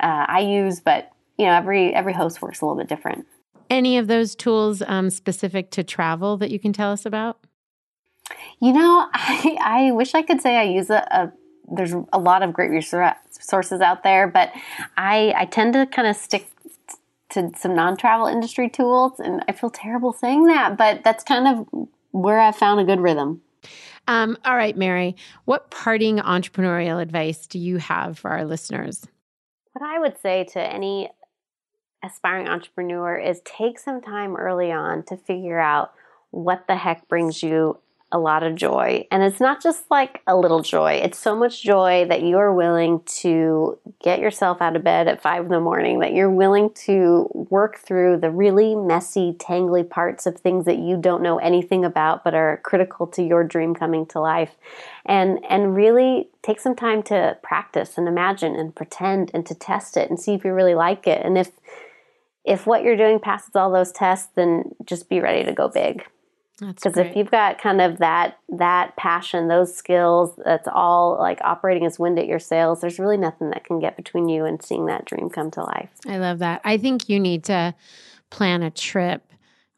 [0.00, 3.26] uh, I use, but you know every every host works a little bit different.
[3.68, 7.38] Any of those tools um, specific to travel that you can tell us about?
[8.60, 11.32] You know, I, I wish I could say I use a, a
[11.70, 14.52] there's a lot of great resources out there, but
[14.96, 16.48] I I tend to kind of stick
[17.32, 21.88] to some non-travel industry tools, and I feel terrible saying that, but that's kind of
[22.10, 23.42] where I found a good rhythm.
[24.08, 29.06] Um, all right, Mary, what parting entrepreneurial advice do you have for our listeners?
[29.72, 31.10] What I would say to any
[32.04, 35.92] aspiring entrepreneur is take some time early on to figure out
[36.30, 37.78] what the heck brings you
[38.12, 39.06] a lot of joy.
[39.10, 43.00] And it's not just like a little joy, it's so much joy that you're willing
[43.20, 47.28] to get yourself out of bed at five in the morning, that you're willing to
[47.32, 52.22] work through the really messy, tangly parts of things that you don't know anything about
[52.22, 54.56] but are critical to your dream coming to life.
[55.06, 59.96] And and really take some time to practice and imagine and pretend and to test
[59.96, 61.24] it and see if you really like it.
[61.24, 61.50] And if
[62.44, 66.04] if what you're doing passes all those tests, then just be ready to go big
[66.74, 71.84] because if you've got kind of that that passion those skills that's all like operating
[71.86, 74.86] as wind at your sails there's really nothing that can get between you and seeing
[74.86, 75.90] that dream come to life.
[76.06, 76.60] I love that.
[76.64, 77.74] I think you need to
[78.30, 79.22] plan a trip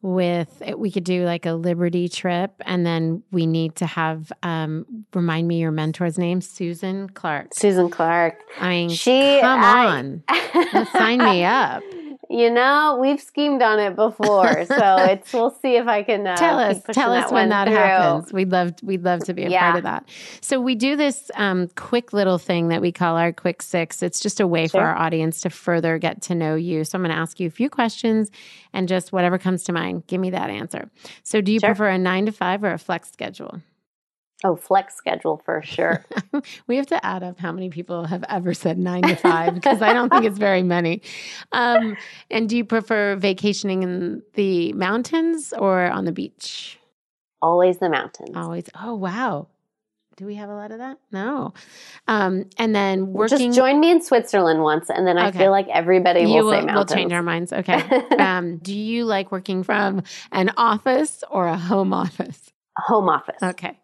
[0.02, 4.84] with we could do like a liberty trip and then we need to have um
[5.14, 7.54] remind me your mentor's name susan clark.
[7.54, 8.38] Susan clark.
[8.60, 10.86] I mean She- come I- on.
[10.92, 11.82] Sign me up
[12.34, 16.36] you know we've schemed on it before so it's we'll see if i can uh,
[16.36, 17.76] tell us tell us when that through.
[17.76, 18.32] happens.
[18.32, 19.60] We'd love we'd love to be a Yeah.
[19.60, 20.08] part of that.
[20.40, 24.02] So we do this um, quick little thing that we call our quick six.
[24.02, 26.84] It's just a way for our audience to further get to know you.
[26.84, 28.30] So i'm going to ask you a few questions
[28.72, 30.90] and just whatever comes to mind give me that answer.
[31.22, 31.70] So do you Sure.
[31.70, 33.60] prefer a nine to five or a flex schedule
[34.44, 36.04] oh flex schedule for sure
[36.66, 39.80] we have to add up how many people have ever said nine to five because
[39.82, 41.02] I don't think it's very many.
[41.52, 41.96] Um,
[42.30, 46.78] and do you prefer vacationing in the mountains or on the beach?
[47.42, 48.64] always the mountains Always.
[48.80, 49.48] Oh, wow.
[50.16, 50.98] Do we have a lot of that?
[51.12, 51.52] No.
[52.06, 53.50] Um, and then working.
[53.52, 55.38] just join me in switzerland once and then i Okay.
[55.38, 57.52] feel like everybody you will say will, we'll change our minds.
[57.52, 57.82] Okay.
[58.18, 62.52] um, do you like working from an office or a home office?
[62.76, 63.78] Home office Okay.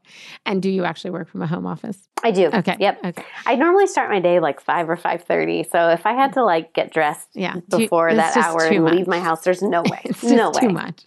[0.45, 2.09] And do you actually work from a home office?
[2.25, 2.77] i do Okay.
[2.81, 3.25] yep Okay.
[3.47, 5.63] I normally start my day like five or five thirty.
[5.63, 7.57] So if I had to like get dressed Yeah.
[7.69, 8.95] Before it's that hour and much.
[8.95, 10.03] leave my house, there's no way.
[10.23, 10.61] No way.
[10.61, 11.05] too much.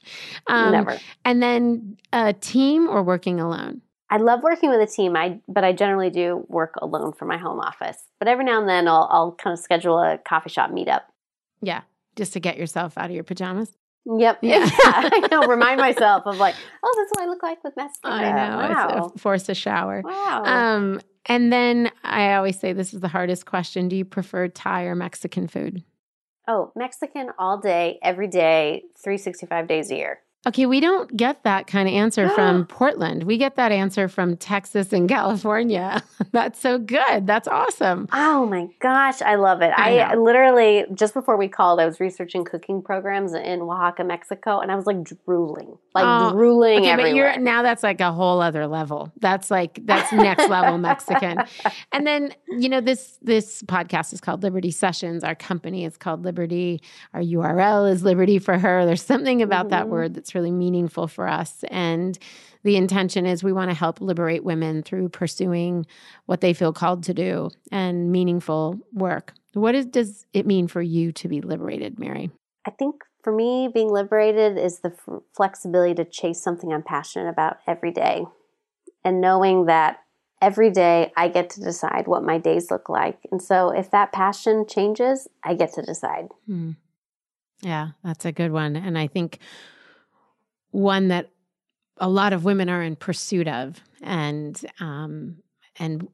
[0.48, 0.98] Um, Never.
[1.26, 3.82] And then a team or working alone?
[4.10, 5.16] I love working with a team.
[5.18, 7.98] I but I generally do work alone from my home office.
[8.20, 11.02] But every now and then I'll I'll kind of schedule a coffee shop meetup.
[11.62, 11.82] Yeah.
[12.16, 13.72] Just to get yourself out of your pajamas.
[14.06, 14.40] Yep.
[14.42, 14.60] Yeah.
[14.84, 15.10] Yeah.
[15.12, 15.48] I know.
[15.48, 18.14] Remind myself of like, oh, that's what I look like with mascara.
[18.14, 18.58] I know.
[18.58, 19.06] Wow.
[19.08, 20.02] It's a, force a shower.
[20.04, 20.44] wow.
[20.44, 23.88] Um, and then I always say this is the hardest question.
[23.88, 25.84] Do you prefer Thai or Mexican food?
[26.48, 30.20] oh, Mexican all day, every day, 365 days a year.
[30.46, 33.24] Okay, we don't get that kind of answer from Portland.
[33.24, 36.04] We get that answer from Texas and California.
[36.32, 37.26] That's so good.
[37.28, 38.08] That's awesome.
[38.12, 39.72] Oh my gosh, I love it.
[39.78, 44.60] I I, literally just before we called, I was researching cooking programs in Oaxaca, Mexico,
[44.60, 47.32] and I was like drooling, like Oh, drooling Okay, but everywhere.
[47.34, 49.12] you're now that's like a whole other level.
[49.22, 51.38] That's like that's next level Mexican.
[51.92, 55.24] And then, you know, this this podcast is called Liberty Sessions.
[55.24, 56.82] Our company is called Liberty.
[57.14, 58.86] Our URL is Liberty for her.
[58.86, 59.90] There's something about that Mhm.
[59.90, 61.64] word that's really meaningful for us.
[61.70, 62.18] And
[62.64, 65.86] the intention is we want to help liberate women through pursuing
[66.26, 69.34] what they feel called to do and meaningful work.
[69.54, 72.32] What is, does it mean for you to be liberated, Mary?
[72.66, 77.30] I think for me, being liberated is the f- flexibility to chase something I'm passionate
[77.30, 78.26] about every day,
[79.04, 80.00] and knowing that
[80.42, 83.20] every day I get to decide what my days look like.
[83.32, 86.28] And so, if that passion changes, I get to decide.
[86.48, 86.72] Hmm.
[87.62, 88.76] Yeah, that's a good one.
[88.76, 89.40] And I think
[90.74, 91.30] one that
[91.98, 95.38] a lot of women are in pursuit of and um
[95.80, 96.08] and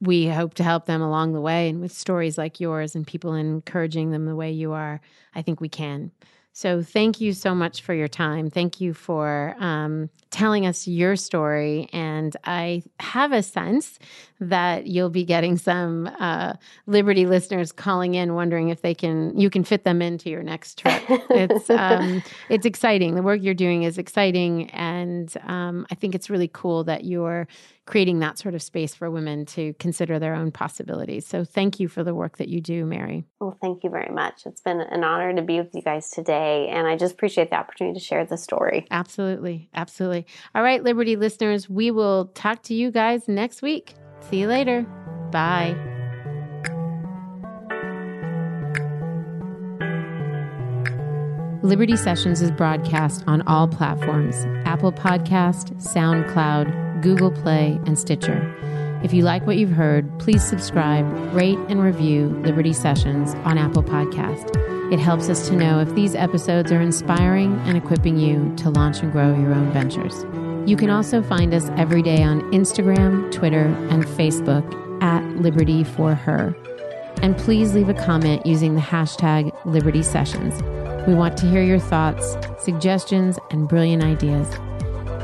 [0.00, 1.68] we hope to help them along the way.
[1.68, 5.00] And with stories like yours and people encouraging them the way you are,
[5.34, 6.10] I think we can.
[6.52, 8.50] So thank you so much for your time.
[8.50, 11.88] Thank you for um, telling us your story.
[11.92, 14.00] And I have a sense
[14.40, 16.54] that you'll be getting some uh,
[16.86, 20.78] Liberty listeners calling in, wondering if they can you can fit them into your next
[20.78, 21.02] trip.
[21.08, 23.14] It's um, it's exciting.
[23.14, 27.46] The work you're doing is exciting, and um, I think it's really cool that you're
[27.86, 31.26] creating that sort of space for women to consider their own possibilities.
[31.26, 33.24] So thank you for the work that you do, Mary.
[33.40, 34.46] Well, thank you very much.
[34.46, 37.56] It's been an honor to be with you guys today, and I just appreciate the
[37.56, 38.86] opportunity to share the story.
[38.90, 39.68] Absolutely.
[39.74, 40.23] Absolutely.
[40.54, 43.94] All right, Liberty listeners, we will talk to you guys next week.
[44.30, 44.82] See you later.
[45.30, 45.76] Bye.
[51.62, 58.54] Liberty Sessions is broadcast on all platforms Apple Podcast, SoundCloud, Google Play, and Stitcher.
[59.02, 63.82] If you like what you've heard, please subscribe, rate, and review Liberty Sessions on Apple
[63.82, 64.73] Podcast.
[64.92, 69.00] It helps us to know if these episodes are inspiring and equipping you to launch
[69.00, 70.24] and grow your own ventures.
[70.68, 74.62] You can also find us every day on Instagram, Twitter, and Facebook
[75.02, 76.54] at Liberty for Her.
[77.22, 80.62] And please leave a comment using the hashtag Liberty Sessions.
[81.06, 84.48] We want to hear your thoughts, suggestions, and brilliant ideas.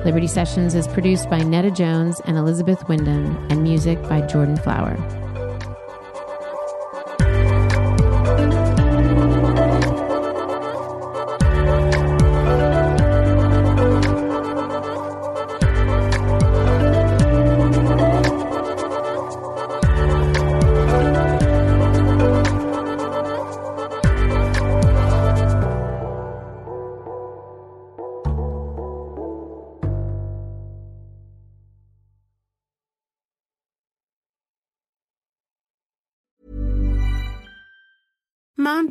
[0.05, 4.97] Liberty Sessions is produced by Netta Jones and Elizabeth Wyndham, and music by Jordan Flower.